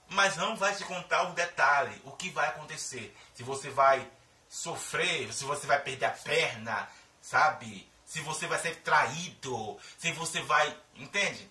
Mas 0.09 0.35
não 0.35 0.57
vai 0.57 0.75
te 0.75 0.83
contar 0.83 1.29
o 1.29 1.33
detalhe, 1.33 2.01
o 2.03 2.11
que 2.11 2.29
vai 2.31 2.47
acontecer. 2.47 3.15
Se 3.33 3.43
você 3.43 3.69
vai 3.69 4.09
sofrer, 4.49 5.31
se 5.31 5.43
você 5.43 5.67
vai 5.67 5.79
perder 5.81 6.05
a 6.05 6.11
perna, 6.11 6.89
sabe? 7.21 7.89
Se 8.05 8.19
você 8.21 8.47
vai 8.47 8.57
ser 8.57 8.77
traído, 8.77 9.79
se 9.97 10.11
você 10.13 10.41
vai. 10.41 10.75
Entende? 10.95 11.49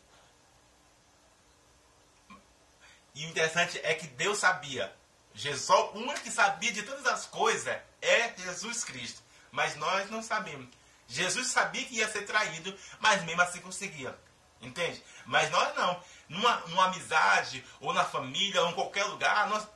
E 3.15 3.25
o 3.25 3.29
interessante 3.29 3.81
é 3.83 3.95
que 3.95 4.09
Deus 4.09 4.39
sabia. 4.39 4.95
Jesus, 5.35 5.69
o 5.69 5.99
único 5.99 6.21
que 6.21 6.31
sabia 6.31 6.73
de 6.73 6.83
todas 6.83 7.07
as 7.07 7.27
coisas 7.27 7.77
é 8.03 8.35
Jesus 8.37 8.85
Cristo. 8.85 9.23
Mas 9.51 9.77
nós 9.77 10.11
não 10.11 10.23
sabemos. 10.23 10.69
Jesus 11.07 11.49
sabia 11.49 11.85
que 11.85 11.97
ia 11.97 12.09
ser 12.09 12.23
traído, 12.23 12.77
mas 13.01 13.25
mesmo 13.25 13.41
assim 13.41 13.61
conseguia. 13.61 14.19
Entende? 14.61 15.03
Mas 15.25 15.51
nós 15.51 15.75
não. 15.75 16.03
Numa, 16.29 16.57
numa 16.67 16.87
amizade, 16.87 17.65
ou 17.81 17.95
na 17.95 18.05
família, 18.05 18.63
ou 18.63 18.71
em 18.71 18.75
qualquer 18.75 19.05
lugar, 19.05 19.49
nós 19.49 19.67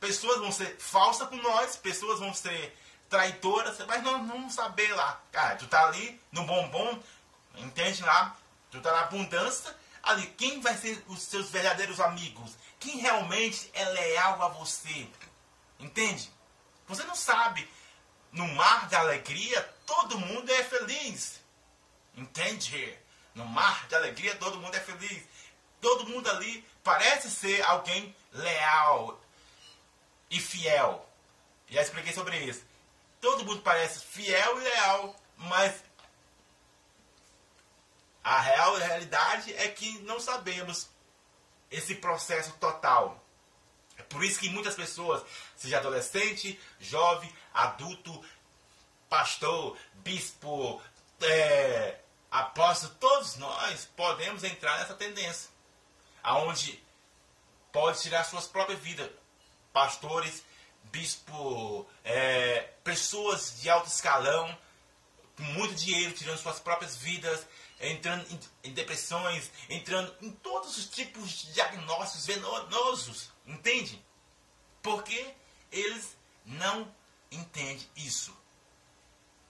Pessoas 0.00 0.38
vão 0.38 0.52
ser 0.52 0.76
falsas 0.78 1.28
com 1.28 1.36
nós, 1.36 1.76
pessoas 1.76 2.20
vão 2.20 2.32
ser 2.34 2.76
traitoras, 3.08 3.78
mas 3.86 4.02
nós 4.02 4.12
não 4.12 4.28
vamos 4.28 4.54
saber 4.54 4.92
lá. 4.94 5.20
Cara, 5.32 5.56
tu 5.56 5.66
tá 5.66 5.86
ali 5.86 6.20
no 6.30 6.44
bombom, 6.44 6.98
entende 7.56 8.02
lá? 8.02 8.36
Tu 8.70 8.80
tá 8.80 8.92
na 8.92 9.00
abundância, 9.00 9.74
ali, 10.06 10.26
quem 10.38 10.60
vai 10.60 10.76
ser 10.76 11.02
os 11.08 11.22
seus 11.22 11.50
verdadeiros 11.50 12.00
amigos? 12.00 12.56
Quem 12.80 12.98
realmente 12.98 13.70
é 13.74 13.84
leal 13.84 14.42
a 14.42 14.48
você? 14.48 15.08
Entende? 15.78 16.30
Você 16.88 17.02
não 17.04 17.14
sabe. 17.14 17.68
No 18.32 18.46
mar 18.48 18.88
da 18.88 19.00
alegria, 19.00 19.62
todo 19.86 20.18
mundo 20.18 20.50
é 20.50 20.64
feliz. 20.64 21.40
Entende? 22.16 22.98
No 23.34 23.44
mar 23.44 23.86
de 23.88 23.94
alegria, 23.94 24.34
todo 24.36 24.60
mundo 24.60 24.74
é 24.74 24.80
feliz. 24.80 25.24
Todo 25.80 26.08
mundo 26.08 26.28
ali 26.30 26.66
parece 26.82 27.30
ser 27.30 27.62
alguém 27.62 28.14
leal, 28.32 29.20
e 30.30 30.40
fiel. 30.40 31.06
Já 31.68 31.82
expliquei 31.82 32.12
sobre 32.12 32.38
isso. 32.38 32.62
Todo 33.20 33.44
mundo 33.44 33.62
parece 33.62 34.04
fiel 34.04 34.60
e 34.60 34.64
leal, 34.64 35.16
mas 35.36 35.74
a 38.26 38.40
real 38.40 38.74
realidade 38.74 39.54
é 39.54 39.68
que 39.68 40.00
não 40.00 40.18
sabemos 40.18 40.88
esse 41.70 41.94
processo 41.94 42.52
total. 42.54 43.24
É 43.96 44.02
por 44.02 44.24
isso 44.24 44.40
que 44.40 44.48
muitas 44.48 44.74
pessoas, 44.74 45.22
seja 45.54 45.78
adolescente, 45.78 46.58
jovem, 46.80 47.32
adulto, 47.54 48.20
pastor, 49.08 49.78
bispo, 49.94 50.82
é, 51.20 52.00
apóstolo, 52.28 52.96
todos 52.96 53.36
nós 53.36 53.84
podemos 53.96 54.42
entrar 54.42 54.80
nessa 54.80 54.94
tendência. 54.94 55.48
Aonde 56.20 56.82
pode 57.70 58.02
tirar 58.02 58.24
suas 58.24 58.48
próprias 58.48 58.80
vidas 58.80 59.08
pastores, 59.72 60.42
bispo, 60.90 61.88
é, 62.02 62.70
pessoas 62.82 63.60
de 63.60 63.70
alto 63.70 63.86
escalão, 63.86 64.58
com 65.36 65.44
muito 65.44 65.76
dinheiro, 65.76 66.12
tirando 66.12 66.38
suas 66.38 66.58
próprias 66.58 66.96
vidas, 66.96 67.46
entrando 67.80 68.26
em, 68.64 68.72
depressões, 68.72 69.50
entrando 69.68 70.14
em 70.20 70.30
todos 70.30 70.76
os 70.76 70.88
tipos 70.88 71.30
de 71.30 71.52
diagnósticos 71.52 72.26
venenosos, 72.26 73.30
entende? 73.46 74.04
Porque 74.82 75.34
eles 75.70 76.16
não 76.44 76.94
entendem 77.30 77.88
isso. 77.96 78.36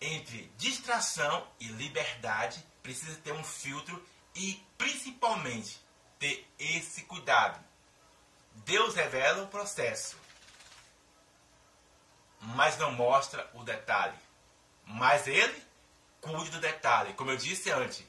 Entre 0.00 0.52
distração 0.58 1.46
e 1.58 1.68
liberdade, 1.68 2.64
precisa 2.82 3.16
ter 3.18 3.32
um 3.32 3.44
filtro 3.44 4.04
e, 4.34 4.62
principalmente, 4.76 5.80
ter 6.18 6.46
esse 6.58 7.02
cuidado 7.02 7.64
Deus 8.64 8.94
revela 8.94 9.42
o 9.42 9.48
processo, 9.48 10.16
mas 12.40 12.78
não 12.78 12.92
mostra 12.92 13.48
o 13.54 13.62
detalhe. 13.62 14.16
Mas 14.84 15.26
ele 15.26 15.62
cuida 16.20 16.50
do 16.50 16.60
detalhe. 16.60 17.12
Como 17.14 17.30
eu 17.30 17.36
disse 17.36 17.70
antes, 17.70 18.04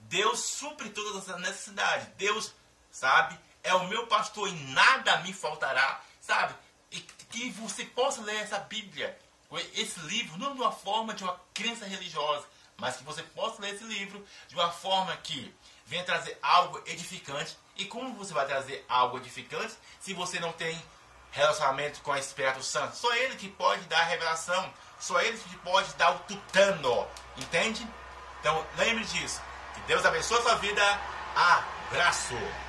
Deus 0.00 0.40
supre 0.40 0.90
todas 0.90 1.28
as 1.28 1.40
necessidades. 1.40 2.08
Deus, 2.16 2.54
sabe, 2.90 3.38
é 3.62 3.74
o 3.74 3.88
meu 3.88 4.06
pastor 4.06 4.48
e 4.48 4.52
nada 4.72 5.18
me 5.18 5.32
faltará. 5.32 6.02
Sabe, 6.20 6.54
e 6.90 7.00
que 7.00 7.50
você 7.50 7.84
possa 7.84 8.22
ler 8.22 8.36
essa 8.36 8.58
Bíblia, 8.58 9.18
esse 9.74 10.00
livro, 10.00 10.38
não 10.38 10.54
de 10.54 10.60
uma 10.60 10.72
forma 10.72 11.14
de 11.14 11.24
uma 11.24 11.40
crença 11.54 11.86
religiosa, 11.86 12.46
mas 12.76 12.96
que 12.96 13.04
você 13.04 13.22
possa 13.22 13.60
ler 13.60 13.74
esse 13.74 13.84
livro 13.84 14.24
de 14.46 14.54
uma 14.54 14.70
forma 14.70 15.16
que 15.18 15.54
venha 15.84 16.04
trazer 16.04 16.38
algo 16.42 16.80
edificante. 16.86 17.56
E 17.76 17.84
como 17.84 18.14
você 18.14 18.32
vai 18.32 18.46
trazer 18.46 18.84
algo 18.88 19.18
edificante 19.18 19.74
se 20.00 20.12
você 20.14 20.38
não 20.38 20.52
tem 20.52 20.80
relacionamento 21.30 22.00
com 22.02 22.12
o 22.12 22.16
Espírito 22.16 22.62
Santo? 22.62 22.96
Só 22.96 23.12
ele 23.14 23.36
que 23.36 23.48
pode 23.48 23.82
dar 23.86 24.00
a 24.00 24.04
revelação, 24.04 24.72
só 24.98 25.20
ele 25.20 25.38
que 25.38 25.56
pode 25.58 25.92
dar 25.94 26.14
o 26.14 26.18
tutano, 26.20 27.06
entende? 27.36 27.86
Então 28.40 28.66
lembre 28.76 29.04
disso. 29.04 29.40
Que 29.78 29.92
Deus 29.92 30.04
abençoe 30.04 30.38
a 30.38 30.42
sua 30.42 30.54
vida. 30.56 30.82
Abraço! 31.34 32.67